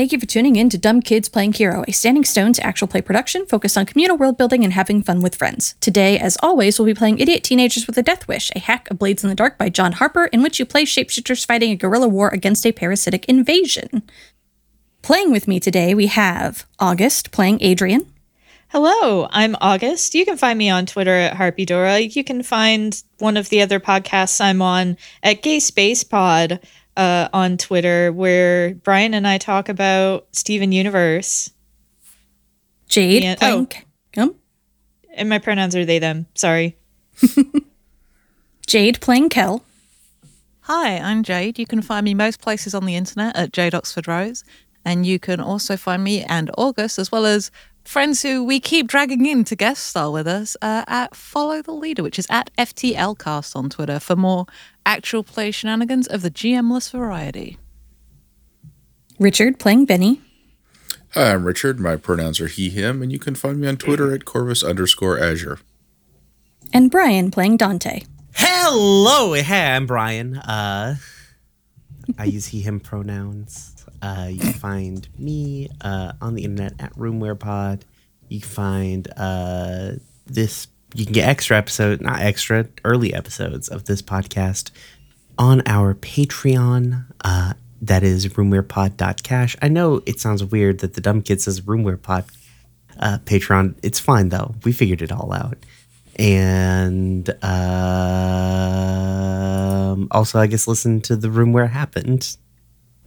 [0.00, 3.02] Thank you for tuning in to Dumb Kids Playing Hero, a Standing Stones actual play
[3.02, 5.74] production focused on communal world building and having fun with friends.
[5.78, 8.98] Today, as always, we'll be playing Idiot Teenagers with a Death Wish, a hack of
[8.98, 12.08] Blades in the Dark by John Harper, in which you play shapeshifters fighting a guerrilla
[12.08, 14.02] war against a parasitic invasion.
[15.02, 18.10] Playing with me today, we have August playing Adrian,
[18.72, 20.14] Hello, I'm August.
[20.14, 22.14] You can find me on Twitter at Harpydora.
[22.14, 26.60] You can find one of the other podcasts I'm on at Gay Space Pod
[27.00, 31.50] uh, on Twitter, where Brian and I talk about Steven Universe.
[32.88, 33.68] Jade And- playing.
[34.18, 34.34] oh,
[35.14, 36.26] And my pronouns are they, them.
[36.34, 36.76] Sorry.
[38.66, 39.64] Jade playing Kel,
[40.64, 41.58] Hi, I'm Jade.
[41.58, 44.44] You can find me most places on the internet at Jade Oxford Rose.
[44.84, 47.50] And you can also find me and August, as well as
[47.84, 51.72] friends who we keep dragging in to guest star with us, uh, at Follow the
[51.72, 54.46] Leader, which is at FTLcast on Twitter for more
[54.86, 57.58] actual play shenanigans of the GMless variety.
[59.18, 60.20] Richard playing Benny,
[61.14, 61.80] Hi, I'm Richard.
[61.80, 65.18] My pronouns are he, him, and you can find me on Twitter at Corvus underscore
[65.18, 65.58] Azure.
[66.72, 68.02] and Brian playing Dante.
[68.34, 70.36] Hello, hey, I'm Brian.
[70.36, 70.94] Uh,
[72.16, 73.79] I use he, him pronouns.
[74.02, 77.82] Uh, you find me uh, on the internet at RoomwarePod.
[78.28, 79.92] You find uh,
[80.26, 80.68] this.
[80.94, 84.70] You can get extra episode, not extra, early episodes of this podcast
[85.38, 87.04] on our Patreon.
[87.24, 89.56] Uh, that is roomwarepod.cash.
[89.62, 92.24] I know it sounds weird that the dumb kid says roomwarepod
[92.98, 93.76] uh, Patreon.
[93.82, 94.54] It's fine though.
[94.64, 95.58] We figured it all out.
[96.16, 97.58] And um,
[100.10, 102.36] also, I guess listen to the room where it happened,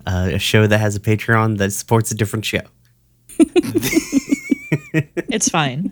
[0.05, 2.61] uh, a show that has a Patreon that supports a different show.
[5.33, 5.91] It's fine.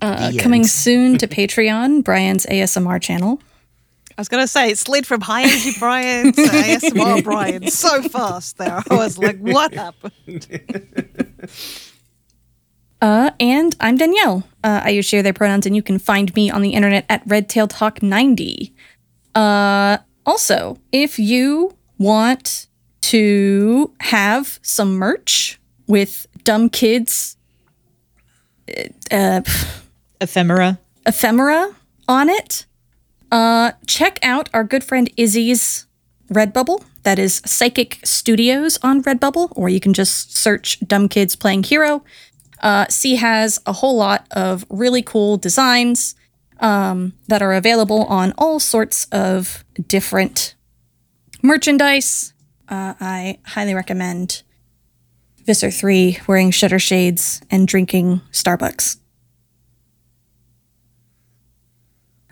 [0.00, 3.40] Uh, coming soon to Patreon, Brian's ASMR channel.
[4.16, 8.02] I was going to say, it slid from high energy Brian to ASMR Brian so
[8.02, 8.82] fast there.
[8.90, 10.60] I was like, what happened?
[13.00, 14.44] Uh, and I'm Danielle.
[14.62, 17.20] Uh, I use share their pronouns, and you can find me on the internet at
[17.26, 18.72] Redtail Talk 90.
[19.34, 22.66] Uh, also, if you want
[23.02, 27.36] to have some merch with dumb kids
[29.10, 29.42] uh,
[30.20, 30.78] Ephemera.
[31.06, 31.74] ephemera
[32.08, 32.66] on it,
[33.30, 35.86] uh, check out our good friend Izzy's
[36.32, 36.82] Redbubble.
[37.02, 42.04] That is Psychic Studios on Redbubble, or you can just search Dumb Kids Playing Hero.
[42.62, 46.14] Uh, C has a whole lot of really cool designs
[46.62, 50.54] um, that are available on all sorts of different
[51.42, 52.32] merchandise.
[52.68, 54.42] Uh, I highly recommend
[55.44, 58.98] Visser 3 wearing shutter shades and drinking Starbucks.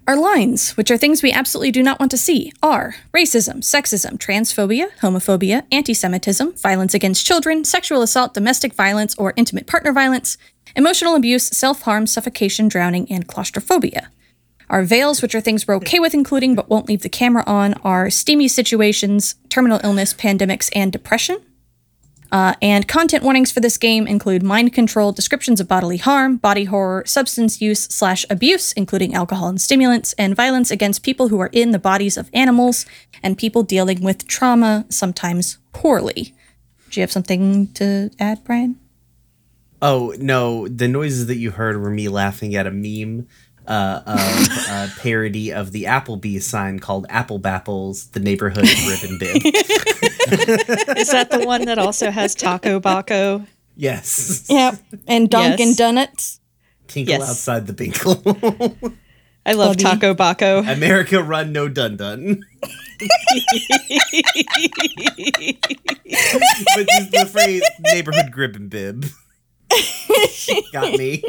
[0.07, 4.19] Our lines, which are things we absolutely do not want to see, are racism, sexism,
[4.19, 10.37] transphobia, homophobia, anti Semitism, violence against children, sexual assault, domestic violence, or intimate partner violence,
[10.75, 14.11] emotional abuse, self harm, suffocation, drowning, and claustrophobia.
[14.71, 17.75] Our veils, which are things we're okay with including but won't leave the camera on,
[17.83, 21.39] are steamy situations, terminal illness, pandemics, and depression.
[22.31, 26.65] Uh, and content warnings for this game include mind control, descriptions of bodily harm, body
[26.65, 31.51] horror, substance use slash abuse, including alcohol and stimulants, and violence against people who are
[31.53, 32.87] in the bodies of animals
[33.25, 36.33] and people dealing with trauma, sometimes poorly.
[36.91, 38.79] Do you have something to add, Brian?
[39.83, 43.27] Oh no, the noises that you heard were me laughing at a meme
[43.71, 49.37] uh, of a parody of the Applebee's sign called Apple Bapples, the neighborhood ribbon bib.
[50.99, 53.47] Is that the one that also has Taco Baco?
[53.77, 54.47] yes.
[54.51, 54.75] Yep.
[55.07, 55.77] And Dunkin' Yes.
[55.77, 56.41] Donuts.
[56.89, 57.31] Tinkle Yes.
[57.31, 58.93] outside the binkle.
[59.47, 59.83] I love Bubby.
[59.85, 60.69] Taco Baco.
[60.71, 62.43] America run no dun dun.
[63.01, 63.09] but
[66.89, 69.07] just the phrase neighborhood grib and bib
[70.73, 71.23] got me.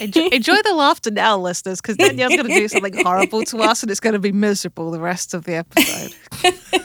[0.00, 3.82] Enjoy, enjoy the laughter now, listeners, because Danielle's going to do something horrible to us
[3.82, 6.14] and it's going to be miserable the rest of the episode.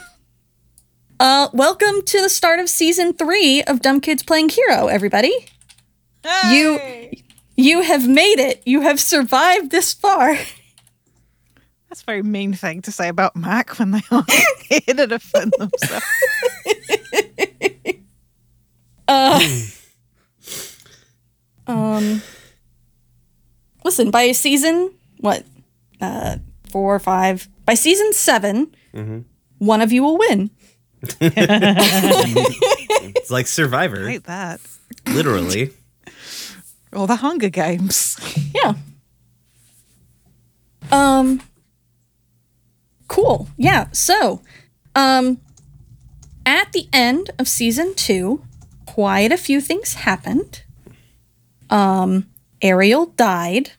[1.19, 5.33] Uh, welcome to the start of season three of Dumb Kids Playing Hero, everybody.
[6.51, 7.11] You
[7.55, 8.61] you have made it.
[8.65, 10.35] You have survived this far.
[11.89, 14.25] That's a very mean thing to say about Mac when they are
[14.67, 16.05] here to defend themselves.
[21.67, 22.21] Um
[23.83, 25.43] listen, by season what?
[26.01, 26.37] Uh
[26.69, 27.47] four or five.
[27.65, 28.71] By season 7
[29.59, 30.49] one of you will win.
[31.21, 34.59] It's like Survivor, Hate that.
[35.07, 35.71] literally.
[36.93, 38.17] Or the Hunger Games.
[38.53, 38.73] Yeah.
[40.91, 41.41] Um
[43.07, 43.47] cool.
[43.57, 43.87] Yeah.
[43.91, 44.41] So,
[44.95, 45.39] um,
[46.45, 48.43] at the end of season two,
[48.85, 50.63] quite a few things happened.
[51.73, 52.29] Um,
[52.61, 53.71] Ariel died,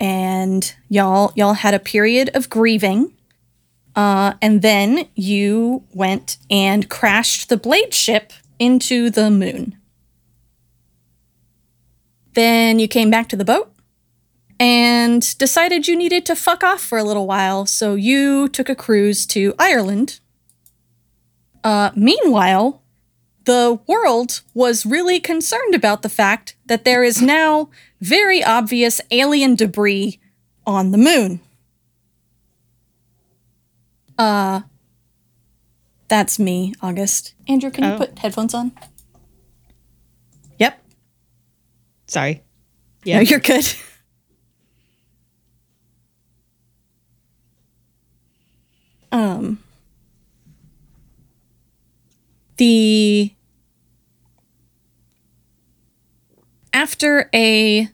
[0.00, 3.12] and y'all y'all had a period of grieving.
[3.94, 9.76] Uh, and then you went and crashed the blade ship into the moon.
[12.34, 13.72] Then you came back to the boat
[14.60, 18.74] and decided you needed to fuck off for a little while, so you took a
[18.74, 20.20] cruise to Ireland.
[21.64, 22.82] Uh, meanwhile,
[23.48, 29.54] the world was really concerned about the fact that there is now very obvious alien
[29.54, 30.20] debris
[30.66, 31.40] on the moon.
[34.18, 34.60] Uh,
[36.08, 37.32] that's me, August.
[37.48, 37.96] Andrew, can you Oh.
[37.96, 38.70] put headphones on?
[40.58, 40.78] Yep.
[42.06, 42.34] Sorry.
[43.06, 43.20] No, Yeah.
[43.20, 43.66] you're good.
[49.10, 49.58] Um,
[52.56, 53.32] the
[56.88, 57.86] after a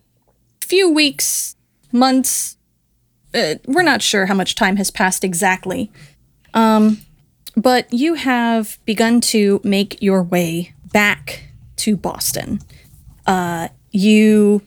[0.60, 1.56] few weeks,
[1.90, 2.56] months,
[3.34, 5.90] uh, we're not sure how much time has passed exactly.
[6.54, 6.98] Um,
[7.56, 11.48] but you have begun to make your way back
[11.78, 12.60] to Boston.
[13.26, 14.62] Uh, you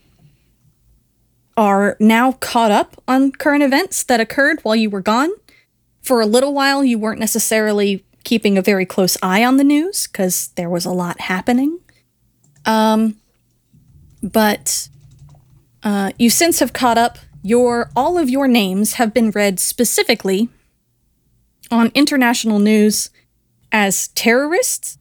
[1.55, 5.29] are now caught up on current events that occurred while you were gone.
[6.01, 10.05] For a little while, you weren't necessarily keeping a very close eye on the news
[10.05, 11.79] because there was a lot happening.
[12.65, 13.15] Um,
[14.21, 14.89] but
[15.83, 17.17] uh, you since have caught up.
[17.43, 20.49] Your all of your names have been read specifically
[21.71, 23.09] on international news
[23.71, 24.97] as terrorists.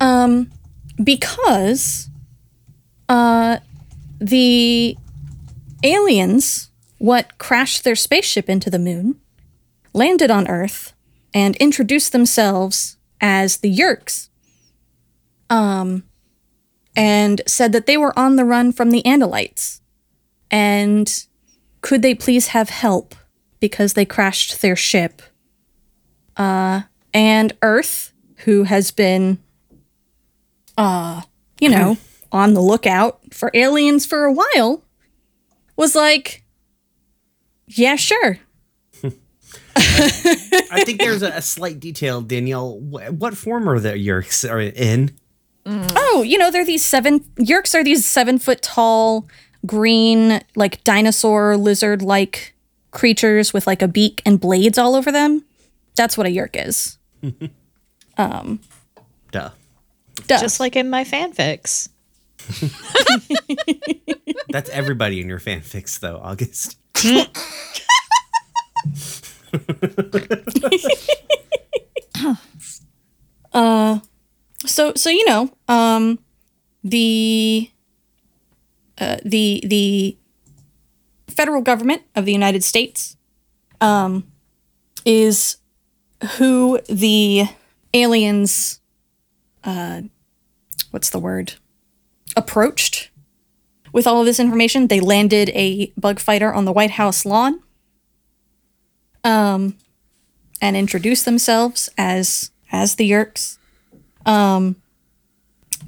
[0.00, 0.50] Um,
[1.02, 2.08] because
[3.08, 3.58] uh,
[4.20, 4.96] the
[5.82, 9.20] aliens, what crashed their spaceship into the moon,
[9.92, 10.92] landed on Earth
[11.34, 14.28] and introduced themselves as the Yeerks.
[15.50, 16.04] Um,
[16.98, 19.80] and said that they were on the run from the Andalites.
[20.50, 21.24] And
[21.80, 23.14] could they please have help
[23.60, 25.22] because they crashed their ship?
[26.36, 26.82] Uh,
[27.14, 28.12] and Earth,
[28.44, 29.38] who has been,
[30.76, 31.22] uh,
[31.60, 31.96] you know,
[32.32, 34.82] on the lookout for aliens for a while,
[35.76, 36.42] was like,
[37.66, 38.38] yeah, sure.
[39.76, 42.78] I think there's a, a slight detail, Danielle.
[42.80, 43.92] Wh- What form are the
[44.50, 45.12] are in?
[45.68, 45.94] Mm-hmm.
[45.96, 49.28] Oh, you know, they're these seven Yeerks are these seven foot tall,
[49.66, 52.54] green, like dinosaur lizard like
[52.90, 55.44] creatures with like a beak and blades all over them.
[55.94, 56.98] That's what a Yeerk is.
[58.18, 58.58] Um,
[59.30, 59.50] duh.
[60.26, 60.40] Duh.
[60.40, 61.88] Just like in my fanfics.
[64.48, 66.76] That's everybody in your fanfics, though, August.
[73.50, 73.98] Uh,
[74.68, 76.18] so so you know, um
[76.84, 77.70] the
[78.98, 80.16] uh, the the
[81.28, 83.16] federal government of the United States
[83.80, 84.30] um
[85.04, 85.56] is
[86.36, 87.44] who the
[87.94, 88.80] aliens
[89.64, 90.02] uh
[90.90, 91.54] what's the word
[92.36, 93.10] approached
[93.92, 94.88] with all of this information.
[94.88, 97.62] They landed a bug fighter on the white house lawn
[99.24, 99.76] um
[100.60, 103.58] and introduced themselves as as the yeerks
[104.28, 104.76] um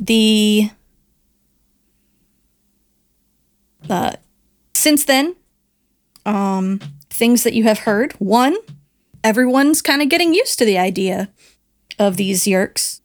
[0.00, 0.70] the
[3.88, 4.12] uh
[4.74, 5.36] since then
[6.26, 6.80] um
[7.10, 8.12] things that you have heard.
[8.14, 8.56] One
[9.22, 11.28] everyone's kind of getting used to the idea
[11.98, 13.00] of these yeerks.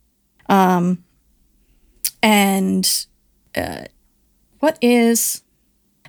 [0.48, 1.04] Um
[2.24, 3.06] and
[3.56, 3.86] uh
[4.60, 5.44] what is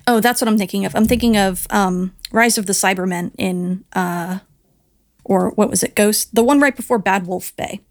[0.07, 0.95] oh that's what i'm thinking of.
[0.95, 4.39] I'm thinking of um rise of the cybermen in uh
[5.25, 5.95] or what was it?
[5.95, 7.81] Ghost the one right before bad wolf bay.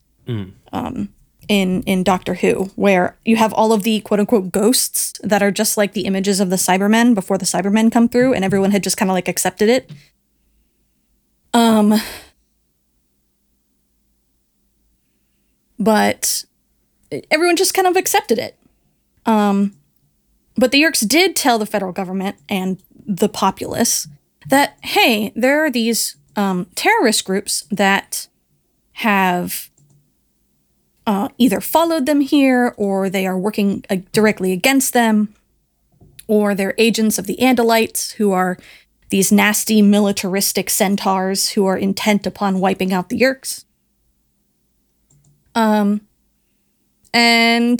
[0.72, 1.10] Um
[1.48, 5.50] in in doctor who where you have all of the quote unquote ghosts that are
[5.50, 8.82] just like the images of the cybermen before the cybermen come through and everyone had
[8.82, 9.90] just kind of like accepted it.
[11.54, 11.94] Um
[15.78, 16.44] but
[17.30, 18.58] everyone just kind of accepted it.
[19.24, 19.76] Um
[20.56, 24.08] but the Yeerks did tell the federal government and the populace
[24.48, 28.28] that, hey, there are these um, terrorist groups that
[28.94, 29.70] have
[31.06, 35.32] uh, either followed them here or they are working uh, directly against them,
[36.26, 38.58] or they're agents of the Andalites who are
[39.10, 43.64] these nasty militaristic centaurs who are intent upon wiping out the Yeerks.
[45.54, 46.00] Um,
[47.14, 47.78] and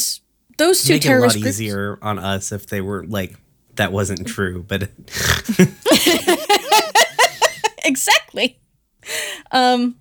[0.56, 1.46] those two Make it a lot groups.
[1.46, 3.34] easier on us if they were like
[3.74, 4.84] that wasn't true, but
[7.84, 8.58] exactly.
[9.50, 9.96] Um,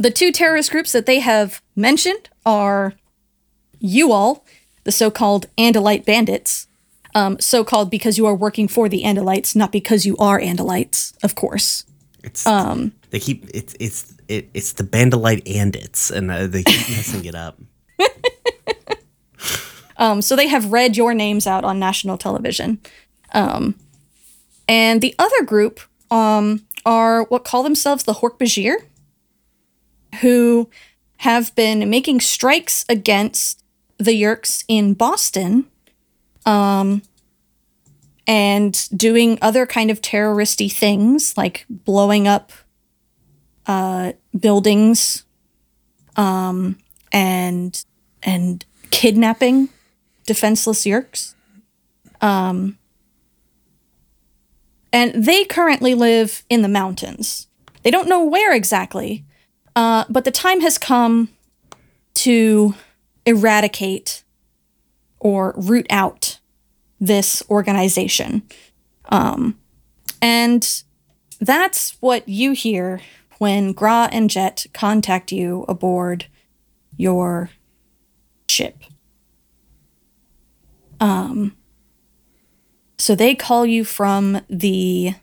[0.00, 2.94] the two terrorist groups that they have mentioned are
[3.78, 4.44] you all,
[4.84, 6.66] the so-called Andalite bandits.
[7.14, 11.34] Um, so-called because you are working for the Andalites, not because you are Andalites, of
[11.34, 11.84] course.
[12.22, 16.88] It's um they keep it's it's it, it's the Bandolite Andits, and uh, they keep
[16.96, 17.58] messing it up.
[20.00, 22.80] Um, so they have read your names out on national television.
[23.32, 23.74] Um,
[24.66, 25.78] and the other group
[26.10, 28.76] um, are what call themselves the Hork-Bajir,
[30.20, 30.68] who
[31.18, 33.62] have been making strikes against
[33.98, 35.66] the Yeerks in Boston
[36.46, 37.02] um,
[38.26, 42.52] and doing other kind of terroristy things like blowing up
[43.66, 45.24] uh, buildings
[46.16, 46.78] um,
[47.12, 47.84] and
[48.22, 49.68] and kidnapping
[50.26, 51.34] defenseless Yeerks.
[52.20, 52.78] Um,
[54.92, 57.48] and they currently live in the mountains.
[57.82, 59.24] They don't know where exactly,
[59.76, 61.28] uh, but the time has come
[62.14, 62.74] to
[63.26, 64.24] eradicate
[65.18, 66.38] or root out
[66.98, 68.42] this organization.
[69.08, 69.58] Um,
[70.20, 70.82] and
[71.40, 73.00] that's what you hear
[73.38, 76.26] when Gra and Jet contact you aboard
[76.96, 77.50] your
[78.48, 78.76] ship.
[81.00, 81.56] Um,
[82.98, 85.14] so they call you from the,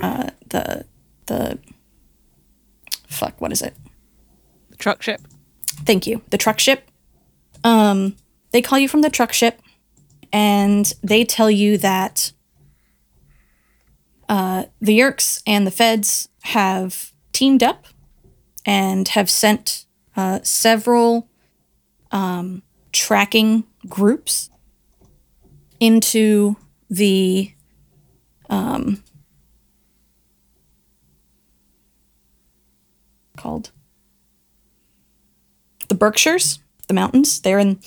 [0.00, 0.84] uh, the,
[1.26, 1.58] the,
[3.10, 3.74] fuck, what is it?
[4.70, 5.20] The truck ship.
[5.84, 6.22] Thank you.
[6.30, 6.90] The truck ship.
[7.62, 8.16] Um,
[8.52, 9.60] they call you from the truck ship
[10.32, 12.32] and they tell you that
[14.28, 17.86] uh, the Yeerks and the feds have teamed up
[18.64, 19.86] and have sent
[20.16, 21.28] uh, several
[22.12, 22.62] um,
[22.92, 24.50] tracking groups
[25.80, 26.56] into
[26.88, 27.52] the
[28.48, 29.02] um,
[33.40, 33.70] called
[35.88, 37.40] the Berkshires, the mountains.
[37.40, 37.80] They're in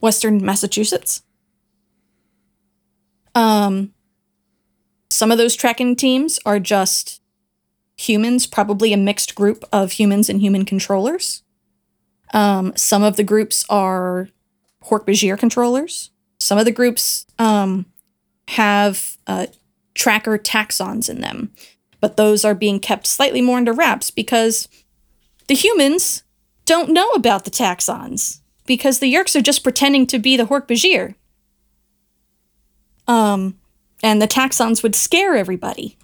[0.00, 1.22] western Massachusetts.
[3.34, 3.92] Um,
[5.10, 7.20] some of those tracking teams are just
[7.96, 11.42] humans, probably a mixed group of humans and human controllers.
[12.32, 14.28] Um, some of the groups are
[14.84, 16.10] Hork-Bajir controllers.
[16.38, 17.86] Some of the groups um,
[18.48, 19.46] have uh,
[19.94, 21.52] tracker taxxons in them,
[22.00, 24.68] but those are being kept slightly more under wraps because
[25.48, 26.22] the humans
[26.64, 31.14] don't know about the taxxons because the Yeerks are just pretending to be the Hork-Bajir.
[33.08, 33.58] Um,
[34.02, 35.98] and the taxxons would scare everybody.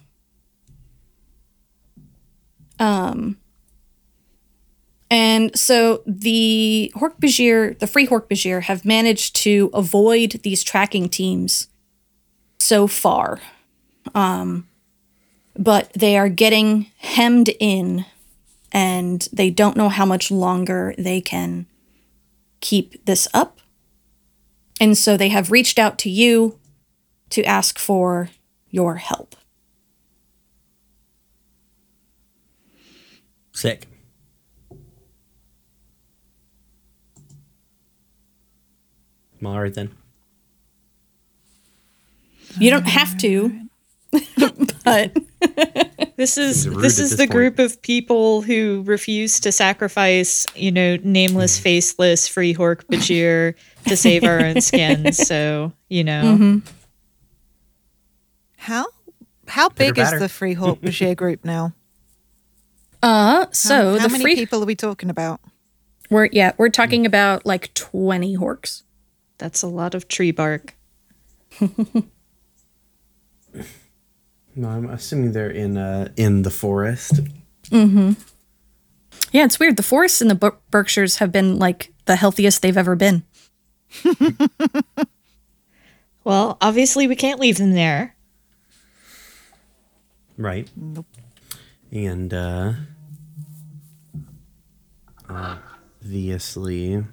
[2.79, 3.37] Um,
[5.09, 11.69] and so the Hork-Bajir, the Free Hork-Bajir, have managed to avoid these tracking teams
[12.59, 13.39] so far.
[14.13, 14.67] Um,
[15.57, 18.05] but they are getting hemmed in
[18.71, 21.65] and they don't know how much longer they can
[22.61, 23.59] keep this up.
[24.79, 26.59] And so they have reached out to you
[27.31, 28.29] to ask for
[28.69, 29.35] your help.
[33.51, 33.87] Sick.
[39.41, 39.91] Well, all right then.
[42.59, 43.67] You don't have to,
[44.87, 47.31] but This is this is this the point.
[47.31, 51.11] group of people who refuse to sacrifice, you know, Hmm.
[51.11, 53.53] nameless, faceless, free Hork Bajir
[53.87, 55.17] to save our own skins.
[55.27, 56.57] So, you know, Mm-hmm.
[58.57, 58.85] How
[59.47, 60.19] how big is batter.
[60.19, 61.73] the Free Hork Bajir group now?
[63.03, 65.39] uh so how the many free people are we talking about?
[66.09, 68.81] we're yeah, we're talking about like 20 horks.
[69.37, 70.73] that's a lot of tree bark.
[74.57, 77.13] No, I'm assuming they're in uh in the forest.
[77.69, 78.15] Mhm.
[79.31, 79.77] Yeah, it's weird.
[79.77, 83.23] The forests in the Ber- Berkshires have been like the healthiest they've ever been.
[86.23, 88.17] Well, obviously we can't leave them there.
[90.37, 90.69] Right.
[90.75, 91.05] Nope.
[91.89, 92.73] And uh
[95.29, 97.03] obviously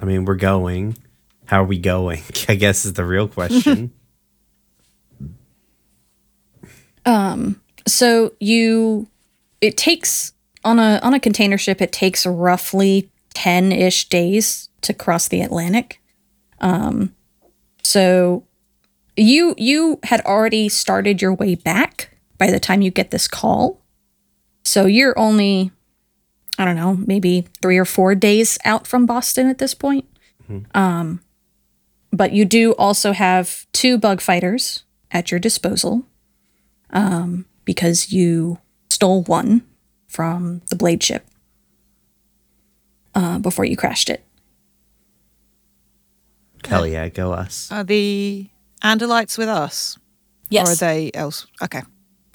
[0.00, 0.96] I mean we're going.
[1.44, 2.22] How are we going?
[2.48, 3.92] I guess is the real question.
[7.86, 9.08] So you
[9.60, 10.32] it takes
[10.64, 16.00] on a on a container ship it takes roughly 10ish days to cross the Atlantic.
[16.60, 17.14] Um
[17.82, 18.44] so
[19.16, 23.80] you you had already started your way back by the time you get this call.
[24.64, 25.70] So you're only
[26.58, 30.06] I don't know, maybe 3 or 4 days out from Boston at this point.
[30.74, 31.20] Um
[32.12, 36.04] but you do also have two bug fighters at your disposal.
[36.90, 39.62] Um because you stole one
[40.06, 41.26] from the blade ship
[43.14, 44.24] uh, before you crashed it.
[46.64, 47.70] Hell yeah, go us.
[47.70, 48.48] Are the
[48.82, 49.98] Andalites with us?
[50.48, 50.68] Yes.
[50.68, 51.46] Or are they else?
[51.62, 51.82] Okay.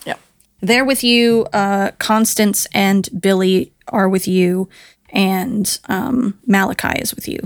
[0.05, 0.15] Yeah.
[0.61, 1.47] They're with you.
[1.53, 4.69] Uh, Constance and Billy are with you,
[5.09, 7.39] and um, Malachi is with you.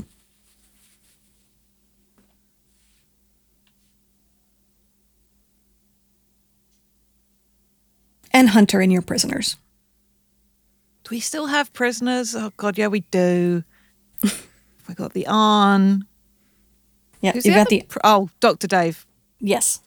[8.36, 9.56] And Hunter and your prisoners.
[11.06, 12.36] Do we still have prisoners?
[12.36, 13.64] Oh God, yeah, we do.
[14.24, 16.06] we got the Arn.
[17.22, 19.06] Yeah, Who's you've got the pr- oh, Doctor Dave.
[19.40, 19.80] yes.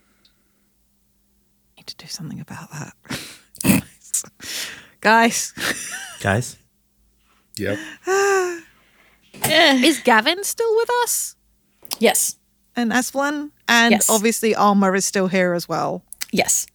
[1.76, 3.82] Need to do something about that,
[5.00, 5.52] guys.
[6.20, 6.56] Guys?
[7.58, 7.78] Yep.
[9.40, 9.82] Eh.
[9.84, 11.36] Is Gavin still with us?
[12.00, 12.36] Yes.
[12.74, 13.50] And Asplin?
[13.68, 14.10] And Yes.
[14.10, 16.02] obviously Alma is still here as well.
[16.32, 16.66] Yes.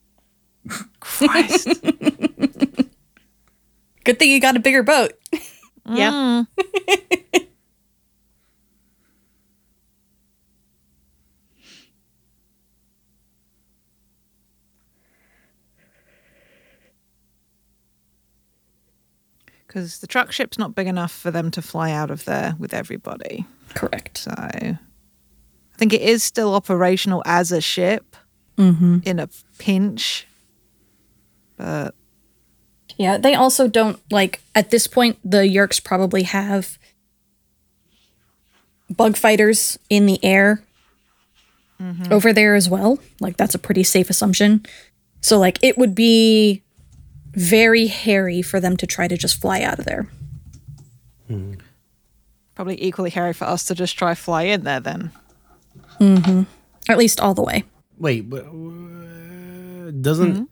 [0.99, 1.67] Christ.
[4.03, 5.13] Good thing you got a bigger boat.
[5.85, 6.45] Yeah.
[19.67, 22.75] Because the truck ship's not big enough for them to fly out of there with
[22.75, 23.43] everybody.
[23.73, 24.19] Correct.
[24.19, 24.77] So I
[25.77, 28.15] think it is still operational as a ship
[28.55, 28.99] mm-hmm.
[29.03, 30.27] in a pinch.
[31.57, 31.95] But
[32.97, 36.77] Yeah, they also don't like at this point the Yeerks probably have
[38.89, 40.63] bug fighters in the air
[41.81, 42.11] mm-hmm.
[42.11, 42.99] over there as well.
[43.19, 44.65] Like that's a pretty safe assumption.
[45.21, 46.63] So like it would be
[47.33, 50.07] very hairy for them to try to just fly out of there.
[51.27, 51.53] Hmm.
[52.53, 55.11] probably equally hairy for us to just try fly in there then.
[56.89, 57.63] Or at least all the way.
[57.97, 60.33] Wait, but, w- doesn't.
[60.33, 60.43] Mm-hmm.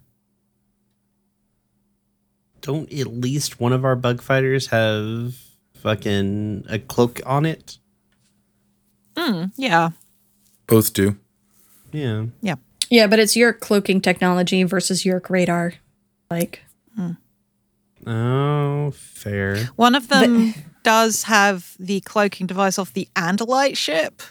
[2.61, 5.35] Don't at least one of our bug fighters have
[5.75, 7.77] fucking a cloak on it?
[9.17, 9.89] Hmm, yeah.
[10.67, 11.17] Both do.
[11.91, 12.25] Yeah.
[12.41, 12.55] Yeah.
[12.89, 15.73] Yeah, but it's Yeerk cloaking technology versus Yeerk radar.
[16.29, 16.61] Like
[18.07, 19.57] Oh, fair.
[19.75, 24.21] One of them does have the cloaking device off the Andalite ship.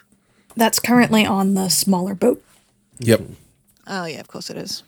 [0.57, 2.43] that's currently on the smaller boat.
[2.99, 3.23] Yep.
[3.87, 4.83] Oh yeah, of course it is.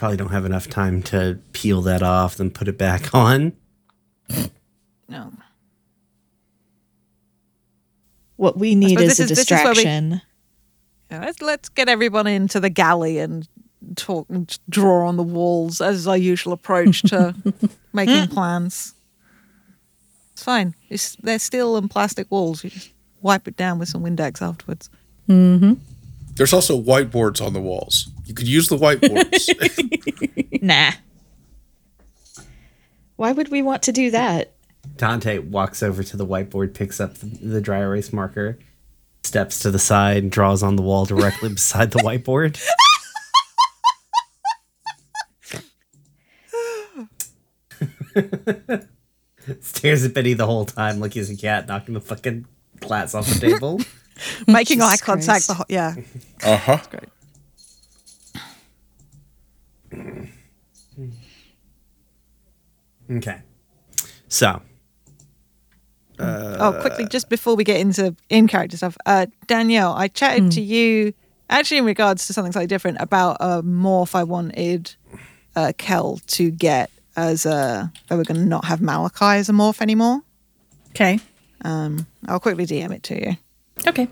[0.00, 3.52] Probably don't have enough time to peel that off, then put it back on.
[5.10, 5.30] No.
[8.36, 10.22] What we need suppose is a is- this is we- distraction.
[11.10, 13.46] Let's let's get everyone into the galley and
[13.96, 17.34] talk and draw on the walls as our usual approach to
[17.92, 18.94] making plans.
[20.32, 20.74] It's fine.
[20.88, 22.64] It's, they're steel and plastic walls.
[22.64, 24.88] You just wipe it down with some Windex afterwards.
[25.28, 25.74] Mm-hmm.
[26.36, 28.08] There's also whiteboards on the walls.
[28.30, 29.50] You could use the whiteboards.
[30.62, 30.92] Nah.
[33.16, 34.52] Why would we want to do that?
[34.96, 38.56] Dante walks over to the whiteboard, picks up the, the dry erase marker,
[39.24, 42.60] steps to the side, and draws on the wall directly beside the whiteboard.
[49.60, 52.46] Stares at Betty the whole time like he's a cat knocking the fucking
[52.78, 53.80] glass off the table.
[54.46, 55.26] Making eye contact.
[55.26, 55.48] Christ.
[55.48, 55.96] The whole, yeah.
[56.44, 56.78] uh huh.
[59.90, 60.28] Great.
[63.10, 63.42] Okay.
[64.28, 64.62] So,
[66.18, 70.60] oh, quickly, just before we get into in character stuff, uh, Danielle, I chatted to
[70.60, 71.12] you
[71.48, 74.94] actually in regards to something slightly different about a morph I wanted
[75.56, 77.92] uh, Kel to get as a.
[78.08, 80.20] That we're going to not have Malachi as a morph anymore.
[80.90, 81.18] Okay.
[81.62, 83.36] Um, I'll quickly DM it to you.
[83.86, 84.08] Okay.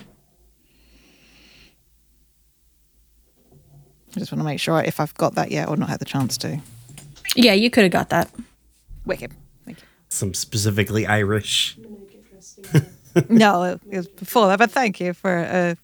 [4.16, 6.04] I just want to make sure if I've got that yet or not had the
[6.04, 6.60] chance to.
[7.36, 8.30] Yeah, you could have got that.
[9.04, 9.32] Wicked.
[9.64, 9.86] Thank you.
[10.08, 11.78] some specifically Irish.
[13.28, 15.74] no, it was before that, but thank you for uh,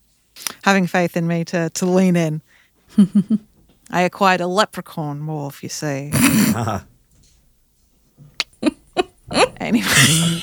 [0.63, 2.43] having faith in me to, to lean in.
[3.91, 6.11] I acquired a leprechaun morph, you see.
[9.61, 10.43] anyway.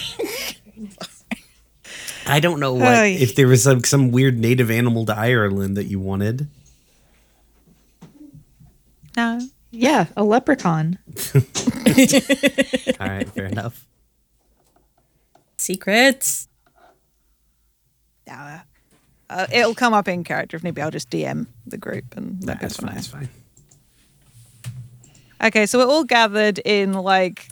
[2.28, 3.18] I don't know what Ay.
[3.20, 6.48] if there was some some weird native animal to Ireland that you wanted.
[9.18, 9.40] No.
[9.72, 10.98] Yeah, a leprechaun.
[11.36, 13.86] All right, fair enough.
[15.58, 16.48] Secrets.
[18.30, 18.60] Uh,
[19.30, 22.60] uh, it'll come up in character if maybe I'll just DM the group and let
[22.60, 22.94] That's fine.
[22.94, 23.30] That's fine.
[25.44, 27.48] Okay, so we're all gathered in like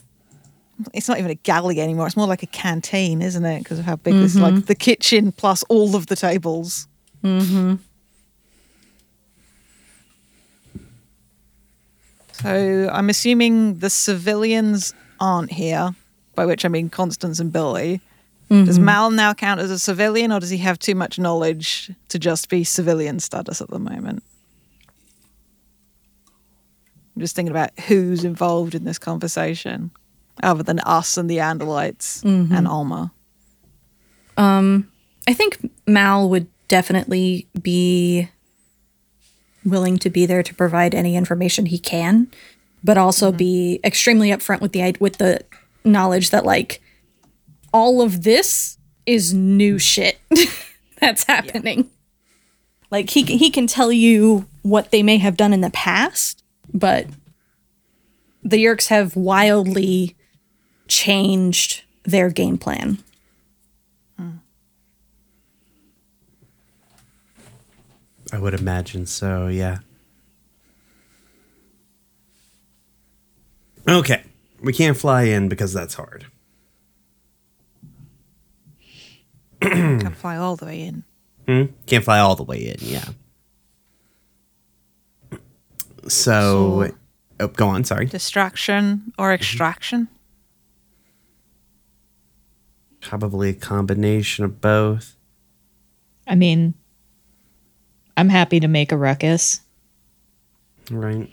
[0.94, 2.08] it's not even a galley anymore.
[2.08, 3.60] It's more like a canteen, isn't it?
[3.60, 6.88] Because of how big this like the kitchen plus all of the tables.
[12.42, 15.94] So I'm assuming the civilians aren't here,
[16.36, 18.02] by which I mean Constance and Billy.
[18.50, 18.86] Does mm-hmm.
[18.86, 22.50] Mal now count as a civilian, or does he have too much knowledge to just
[22.50, 24.24] be civilian status at the moment?
[27.16, 29.92] I'm just thinking about who's involved in this conversation,
[30.42, 32.52] other than us and the Andalites mm-hmm.
[32.52, 33.12] and Alma.
[34.38, 34.90] Um,
[35.28, 38.30] I think Mal would definitely be
[39.66, 42.28] willing to be there to provide any information he can,
[42.84, 43.38] but also mm-hmm.
[43.38, 45.44] be extremely upfront with the with the
[45.84, 46.82] knowledge that like
[47.74, 50.20] all of this is new shit
[51.00, 51.90] that's happening.
[52.92, 56.44] Like he he can tell you what they may have done in the past,
[56.74, 57.08] but
[58.44, 60.16] the Yeerks have wildly
[60.88, 62.98] changed their game plan.
[68.32, 69.80] I would imagine so, yeah.
[73.88, 74.24] Okay.
[74.62, 76.26] We can't fly in because that's hard.
[79.62, 81.04] Can't fly all the way in.
[81.48, 81.74] Hmm?
[81.86, 83.06] Can't fly all the way in, yeah.
[86.08, 86.96] So, So-
[87.40, 88.06] oh, go on, sorry.
[88.06, 90.08] Distraction or extraction?
[93.02, 95.16] Probably a combination of both.
[96.28, 96.74] I mean,
[98.20, 99.62] I'm happy to make a ruckus.
[100.92, 101.30] Right.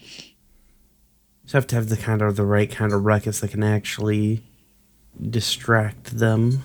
[1.42, 4.44] Just have to have the kind of the right kind of ruckus that can actually
[5.20, 6.62] distract them.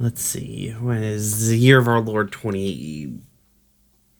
[0.00, 0.70] Let's see.
[0.70, 3.20] When is the year of our Lord 20,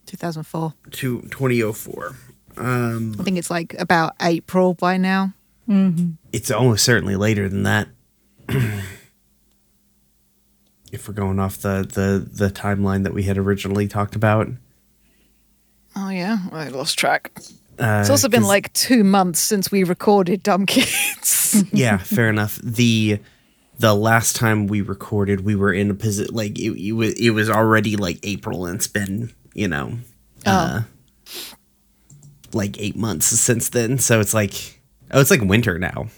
[0.07, 0.75] 2004.
[0.93, 2.17] to 2004?
[2.57, 5.33] Um, I think it's like about April by now.
[6.33, 7.89] it's almost certainly later than that.
[10.93, 14.49] if we're going off the, the, the timeline that we had originally talked about.
[15.97, 17.33] Oh yeah, I lost track.
[17.79, 21.65] Uh, It's also been like two months since we recorded Dumb Kids.
[21.73, 22.59] yeah, fair enough.
[22.63, 23.19] The
[23.79, 27.31] the last time we recorded, we were in a position like it, it was it
[27.31, 29.99] was already like April, and it's been you know,
[30.47, 30.83] uh,
[32.53, 33.99] like eight months since then.
[33.99, 36.09] So it's like oh, it's like winter now.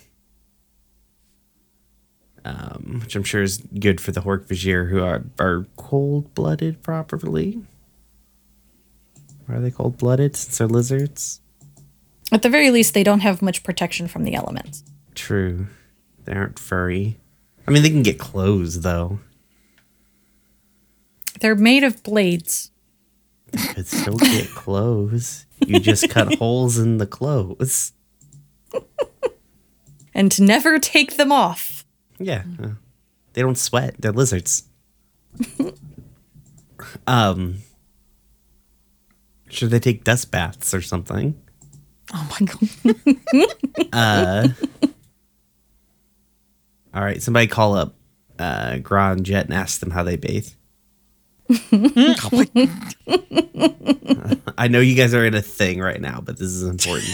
[2.46, 6.82] Um, which I'm sure is good for the Hork Bajir, who are are cold blooded
[6.82, 7.62] properly.
[9.46, 10.36] Why are they cold blooded?
[10.36, 11.40] Since they're lizards.
[12.32, 14.82] At the very least, they don't have much protection from the elements.
[15.14, 15.66] True.
[16.24, 17.18] They aren't furry.
[17.66, 19.20] I mean, they can get clothes though.
[21.40, 22.70] They're made of blades.
[23.74, 25.46] Could still get clothes.
[25.66, 27.92] You just cut holes in the clothes.
[30.14, 31.73] and to never take them off.
[32.18, 32.44] Yeah.
[32.62, 32.68] uh,
[33.32, 33.96] They don't sweat.
[33.98, 34.64] They're lizards.
[37.06, 37.56] um.
[39.48, 41.40] Should they take dust baths or something?
[42.12, 43.48] Oh my god.
[43.92, 44.48] Uh.
[46.94, 47.22] all right.
[47.22, 47.94] Somebody call up
[48.38, 50.48] uh, Gra and Jet and ask them how they bathe.
[54.58, 57.10] I know you guys are in a thing right now, but this is important.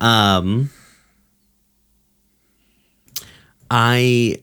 [0.00, 0.70] um,
[3.70, 4.42] I.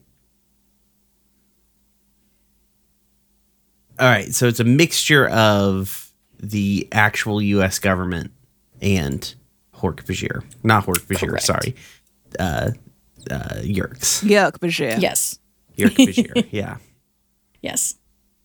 [3.98, 7.78] All right, so it's a mixture of the actual U.S.
[7.78, 8.30] government
[8.82, 9.34] and
[9.74, 11.28] Hork Bajir, not Hork Bajir.
[11.28, 11.44] Correct.
[11.44, 11.74] Sorry,
[12.38, 12.72] uh,
[13.30, 15.00] uh, Yeerks, Yuck, Bashir.
[15.00, 15.38] Yes.
[15.76, 16.46] Yeerk Bajir.
[16.52, 16.76] yeah.
[17.62, 17.96] Yes.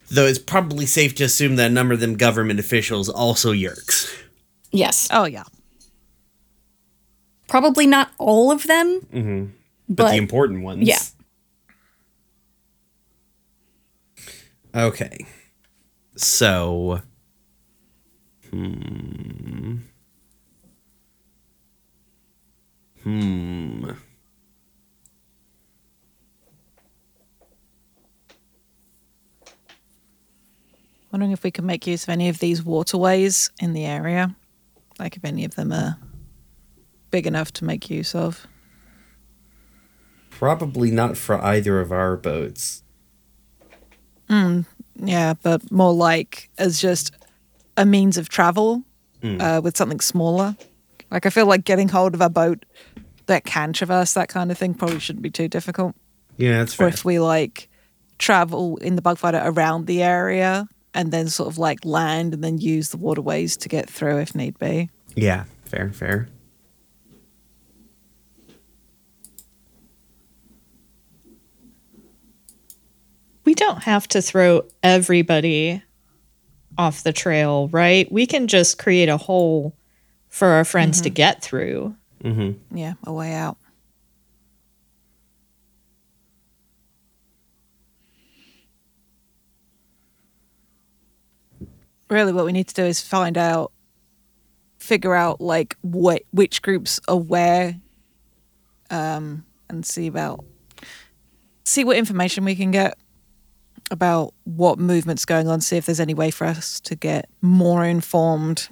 [0.10, 4.14] Though it's probably safe to assume that a number of them government officials also Yeerks.
[4.72, 5.08] Yes.
[5.12, 5.44] Oh yeah.
[7.48, 9.02] Probably not all of them.
[9.14, 9.46] Mm-hmm.
[9.92, 10.88] But, But, the important ones.
[10.88, 11.00] yeah.
[14.74, 15.26] Okay.
[16.16, 17.02] So.
[18.50, 19.80] Hmm.
[23.04, 23.90] Hmm.
[31.12, 34.34] Wondering if we can make use of any of these waterways in the area.
[35.00, 35.98] Like if any of them are
[37.10, 38.48] big enough to make use of.
[40.42, 42.82] Probably not for either of our boats.
[44.96, 47.14] Yeah, but more like as just
[47.78, 48.84] a means of travel
[49.24, 50.56] uh, with something smaller.
[51.12, 52.66] Like I feel like getting hold of a boat
[53.28, 55.96] that can traverse that kind of thing probably shouldn't be too difficult.
[56.38, 57.70] Yeah, that's Or if we like
[58.18, 62.58] travel in the bugfighter around the area and then sort of like land and then
[62.58, 64.90] use the waterways to get through if need be.
[65.14, 66.30] yeah, fair, fair.
[73.44, 75.82] We don't have to throw everybody
[76.78, 78.12] off the trail, right?
[78.12, 79.76] We can just create a hole
[80.30, 81.96] for our friends to get through.
[82.74, 83.58] Yeah, a way out.
[92.10, 93.72] Really, what we need to do is find out,
[94.78, 97.80] figure out like what which groups are where,
[98.90, 100.44] um, and see about
[101.64, 102.98] see what information we can get
[103.92, 105.62] about what movement's going on.
[105.62, 108.70] See if there's any way for us to get more informed.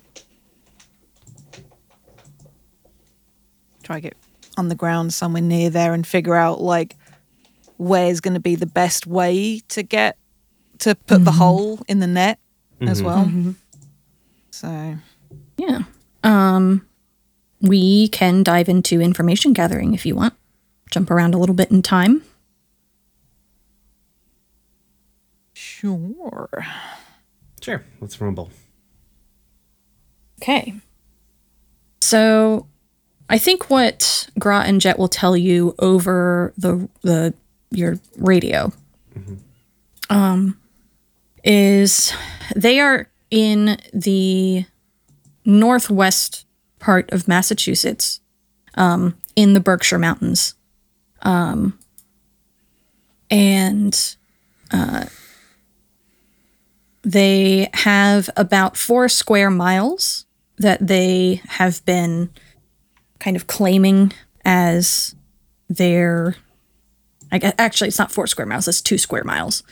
[3.83, 4.17] Try to get
[4.57, 6.95] on the ground somewhere near there and figure out like
[7.77, 10.17] where's going to be the best way to get
[10.79, 11.39] to put the mm-hmm.
[11.39, 12.39] hole in the net
[12.81, 13.07] as mm-hmm.
[13.07, 13.25] well.
[13.25, 13.51] Mm-hmm.
[14.51, 14.95] So
[15.57, 15.81] Yeah.
[16.23, 16.85] Um,
[17.61, 20.33] we can dive into information gathering if you want.
[20.91, 22.23] Jump around a little bit in time.
[25.79, 26.65] Sure.
[27.61, 28.49] Sure, let's rumble.
[30.41, 30.73] Okay.
[32.01, 32.67] So
[33.29, 37.33] I think what Gra and Jet will tell you over the the
[37.71, 38.71] your radio
[40.09, 40.57] um
[41.43, 42.11] is
[42.55, 44.65] they are in the
[45.45, 46.47] northwest
[46.79, 48.21] part of Massachusetts
[48.75, 50.55] um in the Berkshire Mountains.
[51.21, 51.77] Um
[53.29, 54.15] and
[54.71, 55.05] uh
[57.03, 60.25] they have about 4 square miles
[60.57, 62.29] that they have been
[63.19, 64.11] kind of claiming
[64.45, 65.15] as
[65.69, 66.35] their
[67.31, 69.63] I guess actually it's not four square miles, it's two square miles.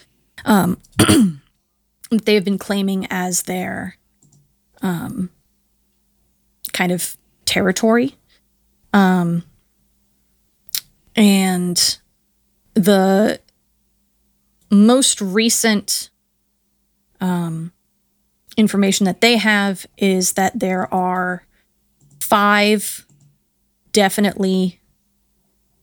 [0.45, 0.77] Um
[2.11, 3.95] they have been claiming as their
[4.81, 5.29] um
[6.73, 8.15] kind of territory.
[8.93, 9.43] Um
[11.15, 11.97] and
[12.75, 13.41] the
[14.69, 16.11] most recent
[17.21, 17.71] um
[18.57, 21.45] information that they have is that there are
[22.19, 23.05] five
[23.91, 24.79] definitely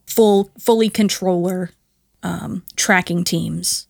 [0.07, 1.71] full fully controller
[2.23, 3.87] um, tracking teams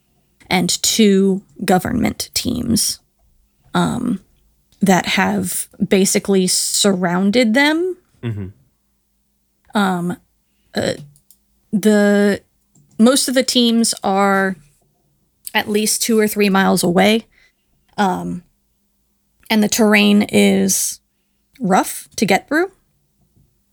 [0.49, 3.01] and two government teams
[3.73, 4.21] um,
[4.81, 7.97] that have basically surrounded them.
[9.75, 10.17] Um,
[10.75, 10.95] uh,
[11.73, 12.43] the
[12.99, 14.57] most of the teams are
[15.53, 17.27] at least two or three miles away,
[17.97, 18.43] um,
[19.51, 21.01] and the terrain is
[21.61, 22.71] rough to get through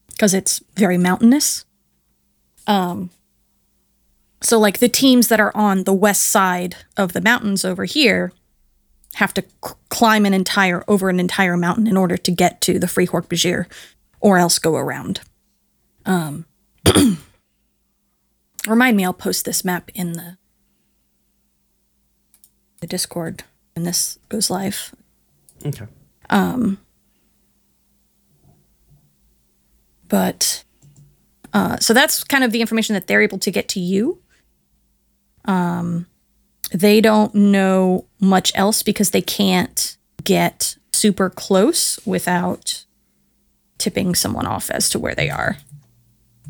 [0.09, 1.65] because it's very mountainous.
[2.67, 3.09] Um,
[4.41, 8.31] so, like the teams that are on the west side of the mountains over here
[9.15, 12.79] have to c- climb an entire over an entire mountain in order to get to
[12.79, 13.65] the Free Hork Bajir,
[14.19, 15.21] or else go around.
[16.05, 16.45] Um,
[18.67, 20.37] remind me, I'll post this map in the
[22.79, 23.43] the Discord
[23.81, 24.93] when this goes live.
[25.65, 25.87] Okay.
[30.07, 30.63] but
[31.51, 34.21] uh, so that's kind of the information that they're able to get to you.
[35.45, 36.05] Um,
[36.71, 42.85] they don't know much else because they can't get super close without
[43.79, 45.57] tipping someone off as to where they are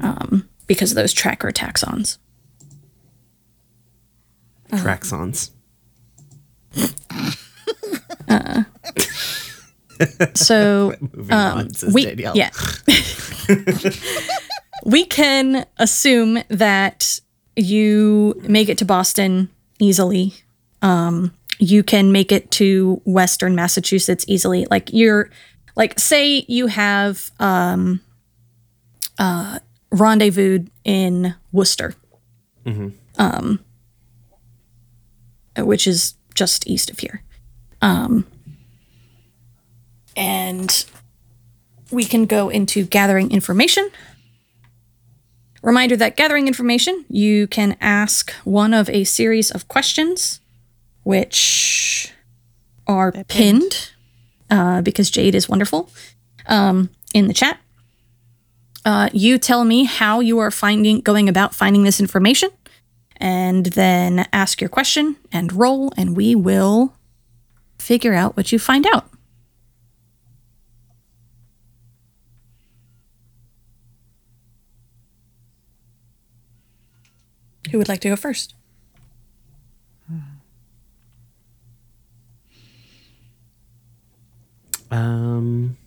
[0.01, 2.17] um, because of those tracker taxxons.
[4.71, 5.51] Traxons.
[10.33, 12.49] So Moving on, we yeah.
[14.83, 17.19] We can assume that
[17.55, 20.33] you make it to boston easily.
[20.81, 24.65] Um you can make it to western massachusetts easily.
[24.71, 25.29] Like you're
[25.75, 28.01] like say you have um
[29.19, 29.59] uh
[29.91, 31.93] rendezvous in worcester.
[33.17, 33.59] Um
[35.57, 37.17] which is just east of here
[37.81, 38.25] um
[40.15, 40.85] and
[41.91, 43.89] we can go into gathering information.
[45.61, 50.39] Reminder that gathering information, you can ask one of a series of questions,
[51.03, 52.11] which
[52.87, 53.91] are pinned,
[54.49, 55.89] uh, because Jade is wonderful,
[56.47, 57.59] um, in the chat.
[58.83, 62.49] Uh, you tell me how you are finding going about finding this information,
[63.21, 66.95] and then ask your question and roll, and we will
[67.79, 69.07] figure out what you find out.
[77.71, 78.55] Who would like to go first?
[84.89, 85.77] Um.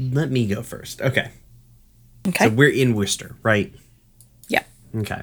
[0.00, 1.02] Let me go first.
[1.02, 1.30] Okay.
[2.26, 2.46] Okay.
[2.46, 3.72] So we're in Worcester, right?
[4.48, 4.62] Yeah.
[4.96, 5.22] Okay.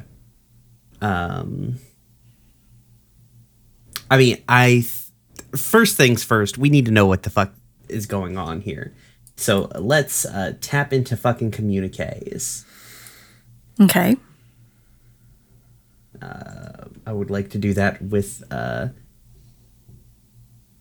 [1.02, 1.80] Um.
[4.10, 4.68] I mean, I.
[4.68, 7.54] Th- first things first, we need to know what the fuck
[7.90, 8.94] is going on here.
[9.36, 12.66] So let's uh, tap into fucking communiques.
[13.82, 14.18] Okay.
[16.22, 18.88] Uh, I would like to do that with uh,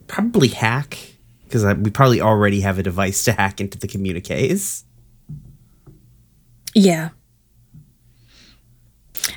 [0.07, 1.16] probably hack
[1.47, 4.85] because we probably already have a device to hack into the communiques.
[6.75, 7.11] Yeah.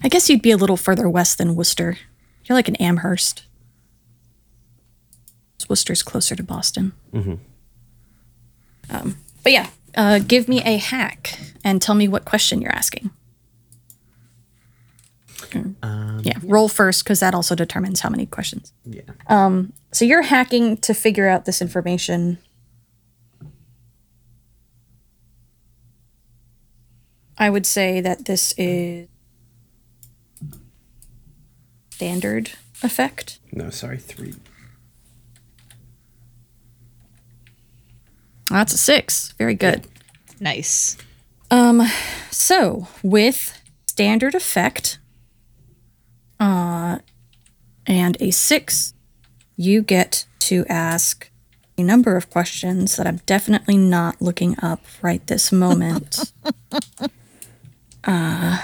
[0.04, 1.98] I guess you'd be a little further west than Worcester.
[2.46, 3.46] You're like an Amherst.
[5.70, 6.94] Worcester's closer to Boston.
[7.14, 7.36] Mm-hmm.
[8.90, 13.12] Um, but yeah, uh, give me a hack and tell me what question you're asking.
[15.82, 18.74] Um, yeah, roll first because that also determines how many questions.
[18.86, 19.02] yeah.
[19.92, 22.38] So you're hacking to figure out this information.
[27.38, 29.08] I would say that this is
[31.92, 32.52] standard
[32.84, 33.40] effect.
[33.52, 34.34] No, sorry, three.
[38.50, 39.34] That's a six.
[39.38, 39.88] Very good.
[40.40, 40.98] Nice.
[42.32, 45.00] So with standard effect,
[46.40, 47.00] uh,
[47.86, 48.94] and a six,
[49.58, 51.30] you get to ask
[51.78, 56.34] a number of questions that I'm definitely not looking up right this moment.
[58.04, 58.58] uh,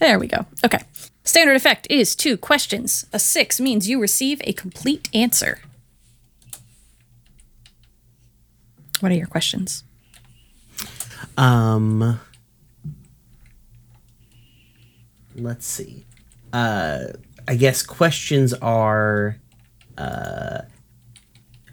[0.00, 0.46] There we go.
[0.64, 0.78] Okay.
[1.30, 3.06] Standard effect is two questions.
[3.12, 5.60] A six means you receive a complete answer.
[8.98, 9.84] What are your questions?
[11.36, 12.18] Um,
[15.36, 16.04] let's see.
[16.52, 17.04] Uh,
[17.46, 19.36] I guess questions are,
[19.96, 20.62] uh,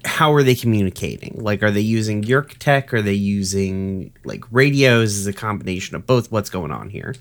[0.05, 1.33] how are they communicating?
[1.39, 2.93] Like, are they using Yeerk tech?
[2.93, 5.15] Are they using like radios?
[5.15, 6.31] Is a combination of both?
[6.31, 7.15] What's going on here?